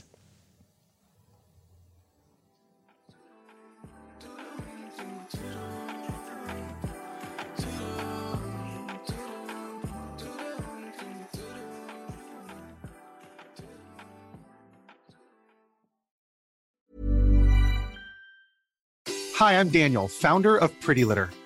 [19.35, 21.29] Hi, I'm Daniel, founder of Pretty Litter.